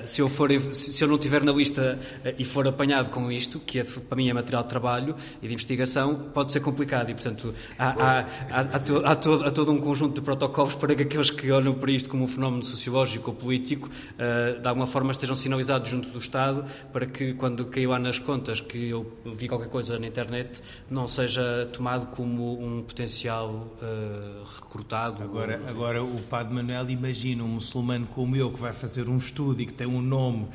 [0.04, 1.98] Se eu, for, se eu não estiver na lista
[2.38, 5.52] e for apanhado com isto, que é, para mim é material de trabalho e de
[5.52, 9.78] investigação, pode ser complicado e, portanto, há, há, há, há, to, há todo, todo um
[9.78, 13.37] conjunto de protocolos para que aqueles que olham para isto como um fenómeno sociológico ou
[13.37, 17.99] político, uh, de alguma forma estejam sinalizados junto do Estado, para que quando caiu lá
[17.99, 23.51] nas contas que eu vi qualquer coisa na internet, não seja tomado como um potencial
[23.51, 25.22] uh, recrutado.
[25.22, 29.62] Agora, agora o Padre Manuel imagina um muçulmano como eu que vai fazer um estudo
[29.62, 30.49] e que tem um nome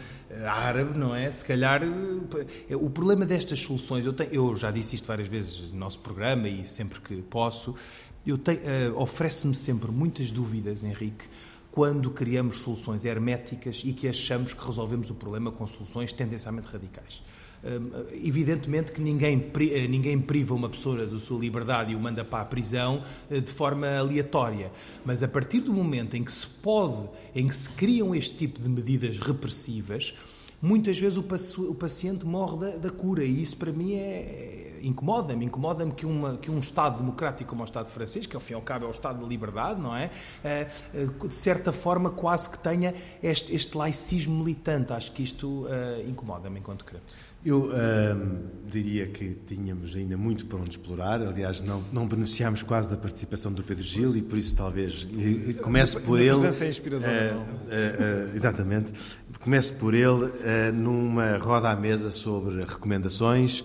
[0.47, 1.29] árabe, não é?
[1.29, 5.71] Se calhar eh, o problema destas soluções, eu, tenho, eu já disse isto várias vezes
[5.71, 7.75] no nosso programa e sempre que posso,
[8.25, 8.39] eu uh,
[9.01, 11.25] oferece-me sempre muitas dúvidas, Henrique,
[11.71, 17.23] quando criamos soluções herméticas e que achamos que resolvemos o problema com soluções tendencialmente radicais.
[17.63, 17.91] Hum,
[18.23, 22.41] evidentemente que ninguém, eh, ninguém priva uma pessoa da sua liberdade e o manda para
[22.41, 24.71] a prisão eh, de forma aleatória,
[25.05, 28.59] mas a partir do momento em que se pode, em que se criam este tipo
[28.59, 30.15] de medidas repressivas,
[30.61, 35.91] muitas vezes o, paciente morre da, da, cura e isso para mim é, incomoda-me, incomoda-me
[35.91, 36.05] que,
[36.41, 38.87] que um Estado democrático como o Estado francês, que ao fim e ao cabo é
[38.87, 40.09] o Estado de liberdade, não é?
[40.43, 40.67] Eh,
[41.27, 44.93] de certa forma quase que tenha este, este laicismo militante.
[44.93, 47.05] Acho que isto uh, incomoda-me enquanto crente.
[47.43, 47.71] Eu
[48.71, 51.21] diria que tínhamos ainda muito para onde explorar.
[51.21, 55.07] Aliás, não, não beneficiámos quase da participação do Pedro Gil e por isso talvez
[55.61, 56.29] comece por ele.
[56.29, 57.35] A presença é inspiradora.
[57.35, 58.93] Uh, uh, exatamente.
[59.39, 60.31] Comece por ele
[60.73, 63.63] numa roda à mesa sobre recomendações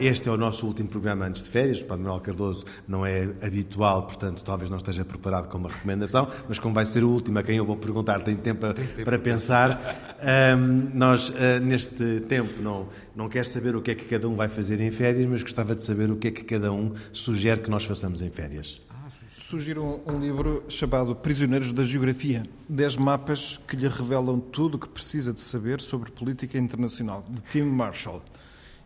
[0.00, 1.80] Este é o nosso último programa antes de férias.
[1.80, 6.30] O Padre Manuel Cardoso não é habitual, portanto, talvez não esteja preparado com uma recomendação,
[6.48, 9.04] mas como vai ser o último a quem eu vou perguntar, tem tempo, tem tempo
[9.04, 10.18] para pensar.
[10.56, 14.34] Um, nós, uh, neste tempo, não, não quer saber o que é que cada um
[14.34, 17.60] vai fazer em férias, mas gostava de saber o que é que cada um sugere
[17.60, 18.80] que nós façamos em férias.
[19.38, 22.42] Sugiro um, um livro chamado Prisioneiros da Geografia.
[22.66, 27.42] Dez mapas que lhe revelam tudo o que precisa de saber sobre política internacional, de
[27.42, 28.22] Tim Marshall.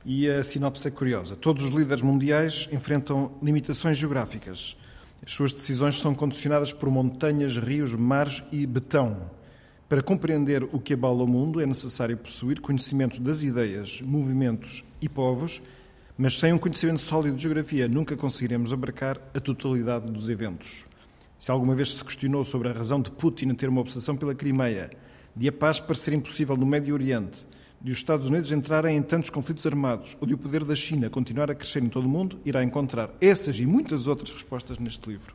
[0.06, 1.36] E a sinopse é curiosa.
[1.36, 4.76] Todos os líderes mundiais enfrentam limitações geográficas.
[5.24, 9.30] As suas decisões são condicionadas por montanhas, rios, mares e betão.
[9.88, 15.08] Para compreender o que abala o mundo, é necessário possuir conhecimento das ideias, movimentos e
[15.08, 15.60] povos
[16.18, 20.86] mas sem um conhecimento sólido de geografia nunca conseguiremos abarcar a totalidade dos eventos.
[21.38, 24.90] Se alguma vez se questionou sobre a razão de Putin ter uma obsessão pela Crimeia,
[25.34, 27.46] de a paz parecer impossível no Médio Oriente,
[27.80, 31.10] de os Estados Unidos entrarem em tantos conflitos armados ou de o poder da China
[31.10, 35.08] continuar a crescer em todo o mundo, irá encontrar essas e muitas outras respostas neste
[35.08, 35.34] livro.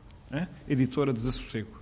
[0.68, 1.80] Editora Desassossego.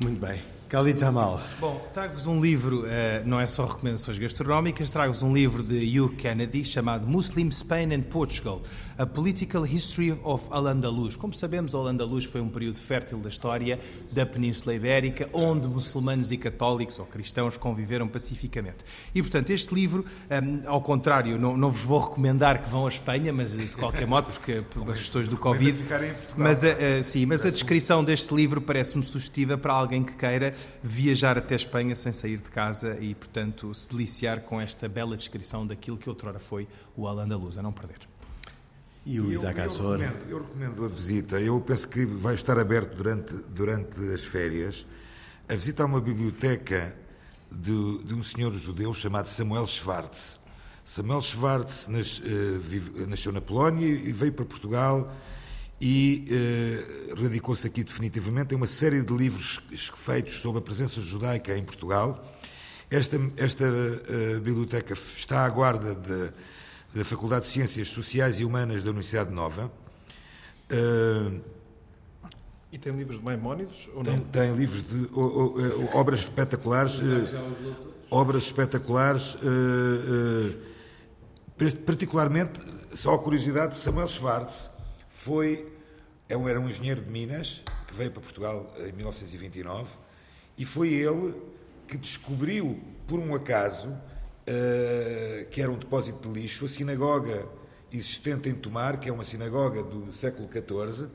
[0.00, 0.57] Muito bem.
[0.68, 1.40] Khalid Jamal.
[1.58, 2.86] Bom, trago-vos um livro, uh,
[3.24, 8.02] não é só recomendações gastronómicas, trago-vos um livro de Hugh Kennedy chamado Muslim Spain and
[8.02, 8.60] Portugal,
[8.98, 11.16] A Political History of Al-Andalus.
[11.16, 13.80] Como sabemos, Al-Andalus foi um período fértil da história
[14.12, 18.84] da Península Ibérica, onde muçulmanos e católicos ou cristãos conviveram pacificamente.
[19.14, 22.84] E, portanto, este livro, um, ehm, ao contrário, não, não, vos vou recomendar que vão
[22.84, 25.82] à Espanha, mas de qualquer modo, porque por questões do Covid.
[26.36, 31.38] Mas, uh, sim, mas a descrição deste livro parece-me sugestiva para alguém que queira viajar
[31.38, 35.96] até Espanha sem sair de casa e, portanto, se deliciar com esta bela descrição daquilo
[35.96, 37.98] que outrora foi o Al-Andalus, a não perder.
[39.04, 40.02] E o Isaac Assor?
[40.02, 41.40] Eu, eu, recomendo a visita.
[41.40, 44.84] Eu penso que vai estar aberto durante, durante as férias.
[45.48, 46.94] A visita a uma biblioteca
[47.50, 50.38] de, de um senhor judeu chamado Samuel Schwartz.
[50.84, 52.22] Samuel Schwartz nas, uh,
[52.60, 55.10] vive, nasceu na Polónia e veio para Portugal
[55.80, 58.48] e eh, radicou-se aqui definitivamente.
[58.48, 59.60] Tem uma série de livros
[59.94, 62.24] feitos sobre a presença judaica em Portugal.
[62.90, 68.90] Esta, esta uh, biblioteca está à guarda da Faculdade de Ciências Sociais e Humanas da
[68.90, 69.70] Universidade Nova.
[70.72, 71.40] Uh,
[72.72, 73.88] e tem livros de Maimónides?
[73.94, 74.24] Ou tem, não?
[74.24, 75.08] tem livros de
[75.92, 77.00] obras espetaculares.
[78.10, 79.36] obras espetaculares.
[81.86, 82.58] particularmente,
[82.94, 84.70] só a curiosidade, Samuel Schwartz
[85.28, 85.70] foi
[86.26, 89.90] é era um engenheiro de Minas que veio para Portugal em 1929
[90.56, 91.34] e foi ele
[91.86, 97.46] que descobriu, por um acaso, uh, que era um depósito de lixo, a sinagoga
[97.92, 101.08] existente em Tomar, que é uma sinagoga do século XIV,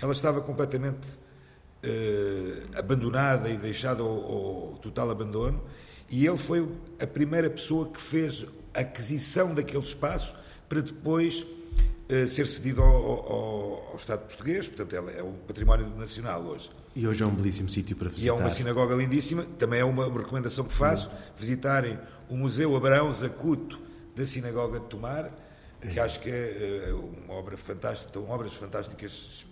[0.00, 5.62] ela estava completamente uh, abandonada e deixada ao, ao total abandono,
[6.08, 6.66] e ele foi
[6.98, 10.34] a primeira pessoa que fez a aquisição daquele espaço
[10.68, 11.67] para depois eh,
[12.28, 16.70] ser cedido ao, ao, ao, Estado português, portanto é um património nacional hoje.
[16.96, 18.26] E hoje é um belíssimo sítio para visitar.
[18.26, 21.98] E é uma sinagoga lindíssima, também é uma, recomendação que faço, visitarem
[22.28, 23.78] o Museu Abraão Zacuto
[24.16, 25.30] da Sinagoga de Tomar,
[25.80, 26.02] que é.
[26.02, 26.94] acho que é eh,
[27.24, 29.46] uma obra fantástica, estão obras fantásticas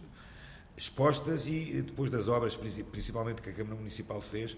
[0.77, 4.57] expostas e depois das obras, principalmente que a Câmara Municipal fez,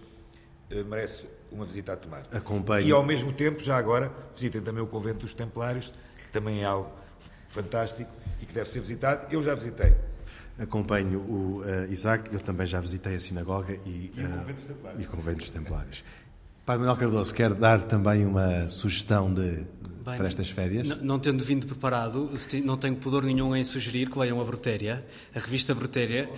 [0.70, 2.26] eh, merece uma visita a Tomar.
[2.32, 2.88] Acompanhe.
[2.88, 6.64] E ao mesmo tempo, já agora, visitem também o Convento dos Templários, que também é
[6.64, 6.90] algo
[7.49, 9.26] fantástico e que deve ser visitado.
[9.32, 9.94] Eu já visitei.
[10.59, 15.38] Acompanho o uh, Isaac, eu também já visitei a sinagoga e, e, uh, o Convento
[15.38, 16.05] dos Templários.
[16.66, 19.64] Padre Manuel Cardoso, quer dar também uma sugestão de,
[20.05, 21.01] Bem, para estas férias?
[21.01, 22.30] Não, tendo vindo preparado,
[22.64, 25.03] não tenho pudor nenhum em sugerir que venham a Brutéria,
[25.34, 26.28] a revista Brutéria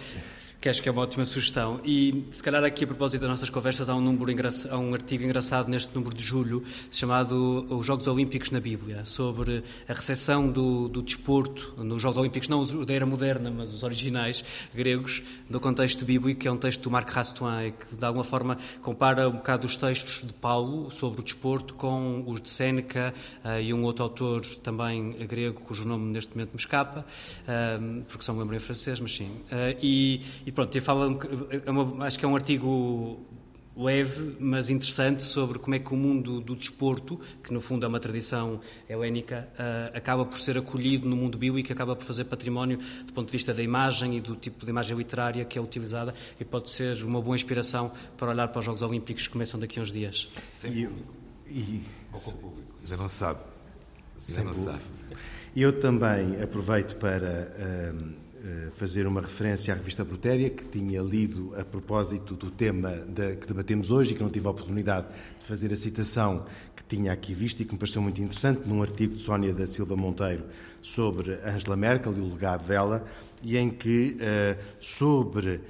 [0.61, 1.80] que acho que é uma ótima sugestão.
[1.84, 4.30] E se calhar aqui a propósito das nossas conversas há um, número
[4.70, 9.64] há um artigo engraçado neste número de julho chamado Os Jogos Olímpicos na Bíblia, sobre
[9.88, 13.82] a recepção do, do desporto nos Jogos Olímpicos, não os da era moderna, mas os
[13.82, 14.44] originais
[14.74, 18.58] gregos, no contexto bíblico, que é um texto do Marc Rastoin, que de alguma forma
[18.82, 23.61] compara um bocado os textos de Paulo sobre o desporto com os de Séneca uh,
[23.61, 28.34] e um outro autor também grego, cujo nome neste momento me escapa, uh, porque só
[28.34, 29.30] me lembro em francês, mas sim.
[29.82, 30.20] E,
[30.51, 31.16] e pronto, eu falo,
[31.64, 33.20] é uma, acho que é um artigo
[33.76, 37.88] leve, mas interessante, sobre como é que o mundo do desporto, que no fundo é
[37.88, 42.80] uma tradição helénica, uh, acaba por ser acolhido no mundo bíblico, acaba por fazer património
[43.05, 46.12] do ponto de vista da imagem e do tipo de imagem literária que é utilizada
[46.40, 49.78] e pode ser uma boa inspiração para olhar para os Jogos Olímpicos que começam daqui
[49.78, 50.28] a uns dias.
[50.51, 50.88] Sem e,
[51.46, 51.80] e,
[52.11, 52.55] público.
[52.84, 53.38] Ainda não sabe.
[54.16, 54.82] Sem não sabe.
[55.55, 58.29] Eu também aproveito para uh, uh,
[58.72, 62.93] fazer uma referência à revista Brutéria, que tinha lido a propósito do tema
[63.41, 67.12] que debatemos hoje e que não tive a oportunidade de fazer a citação que tinha
[67.12, 70.45] aqui visto e que me pareceu muito interessante, num artigo de Sónia da Silva Monteiro
[70.80, 73.05] sobre Angela Merkel e o legado dela,
[73.43, 75.61] e em que, uh, sobre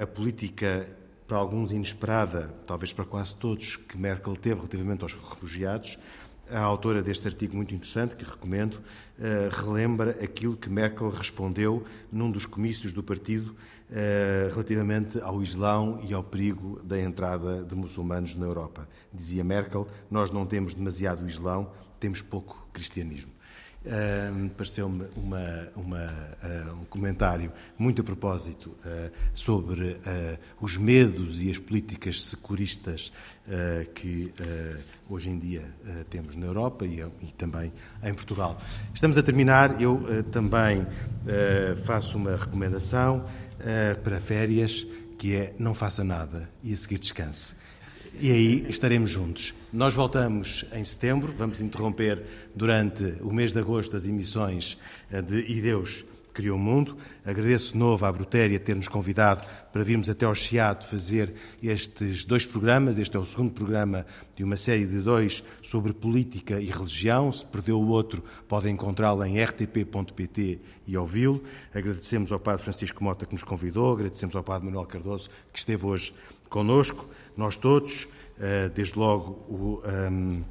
[0.00, 0.86] a política
[1.26, 5.98] para alguns inesperada, talvez para quase todos, que Merkel teve relativamente aos refugiados,
[6.50, 12.30] a autora deste artigo muito interessante, que recomendo, uh, relembra aquilo que Merkel respondeu num
[12.30, 13.54] dos comícios do partido
[13.90, 18.88] uh, relativamente ao Islão e ao perigo da entrada de muçulmanos na Europa.
[19.12, 23.35] Dizia Merkel: Nós não temos demasiado Islão, temos pouco cristianismo.
[23.86, 31.40] Uh, Pareceu-me uma, uma, uh, um comentário muito a propósito uh, sobre uh, os medos
[31.40, 33.12] e as políticas securistas
[33.94, 34.34] que
[35.08, 35.64] hoje em dia
[36.10, 37.72] temos na Europa e, e, também
[38.02, 38.60] em Portugal.
[38.92, 40.84] Estamos a terminar, eu também
[41.84, 43.24] faço uma recomendação
[44.02, 44.84] para férias,
[45.16, 47.54] que é não faça nada e a seguir descanse
[48.20, 49.54] e aí estaremos juntos.
[49.72, 52.22] Nós voltamos em setembro, vamos interromper
[52.54, 54.78] durante o mês de agosto as emissões
[55.10, 56.04] eh, de E Deus
[56.36, 56.98] Criou o Mundo.
[57.24, 59.42] Agradeço de novo à Brutéria ter-nos convidado
[59.72, 62.98] para virmos até ao Chiado fazer estes dois programas.
[62.98, 64.04] Este é o segundo programa
[64.36, 67.32] de uma série de dois sobre política e religião.
[67.32, 71.42] Se perdeu o outro, podem encontrá-lo em rtp.pt e ouvi-lo.
[71.74, 75.86] Agradecemos ao Padre Francisco Mota que nos convidou, agradecemos ao Padre Manuel Cardoso que esteve
[75.86, 76.12] hoje
[76.48, 78.08] conosco nós todos,
[78.40, 80.44] eh, desde logo o um, ehm,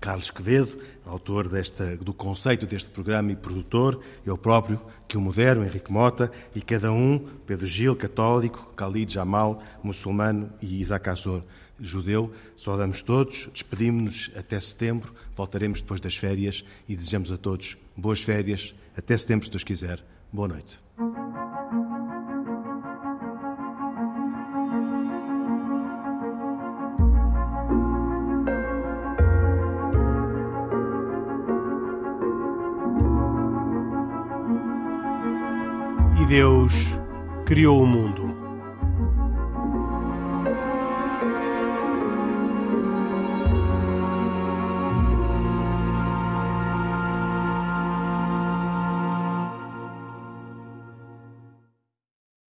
[0.00, 5.62] Carlos Quevedo, autor desta, do conceito deste programa e produtor, eu próprio, que o modero,
[5.62, 11.42] Henrique Mota, e cada um, Pedro Gil, católico, Khalid Jamal, muçulmano e Isaac Assor,
[11.78, 12.32] judeu.
[12.56, 18.74] Saudamos todos, despedimos-nos até setembro, voltaremos depois das férias e desejamos a todos boas férias.
[18.96, 20.04] Até setembro, se Deus quiser.
[20.32, 20.78] Boa noite.
[36.30, 36.86] Deus
[37.44, 38.19] criou o mundo.